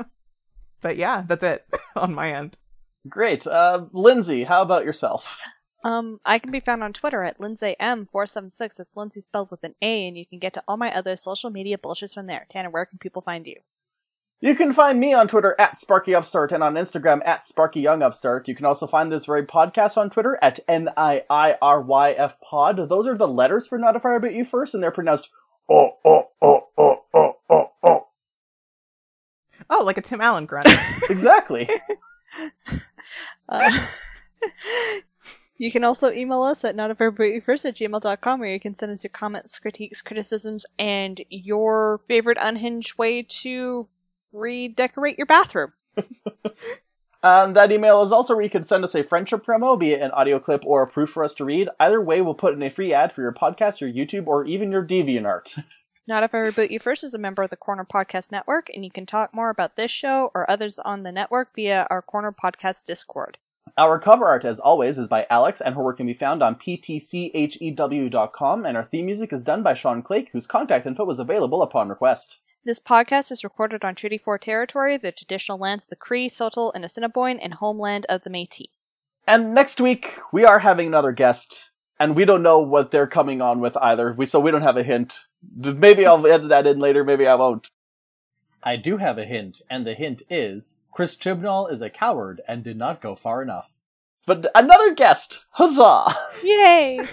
[0.82, 1.64] but yeah, that's it
[1.96, 2.58] on my end.
[3.08, 3.46] Great.
[3.46, 5.40] Uh, Lindsay, how about yourself?
[5.84, 8.80] Um, I can be found on Twitter at LindsayM476.
[8.80, 11.50] It's Lindsay spelled with an A, and you can get to all my other social
[11.50, 12.46] media bullshits from there.
[12.48, 13.56] Tanner, where can people find you?
[14.40, 18.02] You can find me on Twitter at Sparky Upstart and on Instagram at Sparky Young
[18.02, 18.48] Upstart.
[18.48, 22.12] You can also find this very podcast on Twitter at N I I R Y
[22.12, 22.88] F Pod.
[22.88, 25.30] Those are the letters for Not If I Reboot You First, and they're pronounced
[25.70, 28.06] oh oh oh oh oh oh oh.
[29.70, 30.68] Oh, like a Tim Allen grunt.
[31.10, 31.68] Exactly.
[33.48, 33.70] Uh,
[35.58, 39.10] you can also email us at notifirebootyoufirst at gmail.com where you can send us your
[39.10, 43.88] comments, critiques, criticisms, and your favorite unhinged way to
[44.32, 45.72] redecorate your bathroom.
[47.22, 50.00] Um, that email is also where you can send us a friendship promo, be it
[50.00, 51.68] an audio clip or a proof for us to read.
[51.80, 54.70] Either way, we'll put in a free ad for your podcast, your YouTube, or even
[54.70, 55.64] your DeviantArt.
[56.06, 58.84] Not If I Reboot You First is a member of the Corner Podcast Network, and
[58.84, 62.30] you can talk more about this show or others on the network via our Corner
[62.30, 63.38] Podcast Discord.
[63.78, 66.54] Our cover art, as always, is by Alex, and her work can be found on
[66.54, 67.04] ptchew.com,
[68.64, 71.90] and our theme music is done by Sean Clake, whose contact info was available upon
[71.90, 72.40] request.
[72.64, 76.72] This podcast is recorded on Treaty 4 territory, the traditional lands of the Cree, Saulteaux,
[76.74, 78.70] and Assiniboine, and homeland of the Métis.
[79.28, 81.70] And next week, we are having another guest,
[82.00, 84.78] and we don't know what they're coming on with either, we, so we don't have
[84.78, 85.26] a hint.
[85.54, 87.68] Maybe I'll edit that in later, maybe I won't.
[88.62, 92.64] I do have a hint, and the hint is Chris Chibnall is a coward and
[92.64, 93.68] did not go far enough.
[94.24, 95.44] But another guest!
[95.50, 96.16] Huzzah!
[96.42, 97.02] Yay!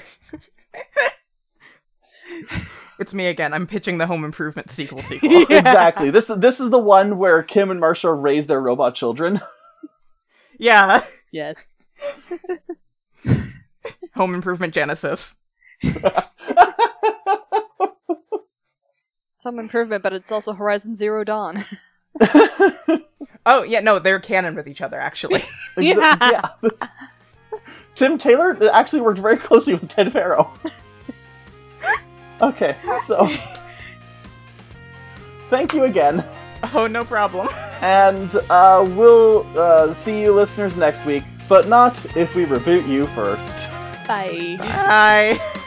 [2.99, 3.53] It's me again.
[3.53, 5.41] I'm pitching the Home Improvement sequel sequel.
[5.49, 6.11] exactly.
[6.11, 9.41] This this is the one where Kim and Marsha raise their robot children.
[10.59, 11.03] yeah.
[11.31, 11.83] yes.
[14.15, 15.35] Home Improvement Genesis.
[19.33, 21.65] Some improvement, but it's also Horizon Zero Dawn.
[23.45, 25.39] Oh, yeah, no, they're canon with each other, actually.
[25.75, 26.49] Exa- yeah.
[27.95, 30.51] Tim Taylor actually worked very closely with Ted Faro.
[32.41, 32.75] okay,
[33.05, 33.29] so
[35.49, 36.25] thank you again,
[36.73, 37.47] oh, no problem.
[37.81, 43.05] and uh, we'll uh, see you listeners next week, but not if we reboot you
[43.07, 43.69] first.
[44.07, 44.57] Bye.
[44.59, 45.59] Bye.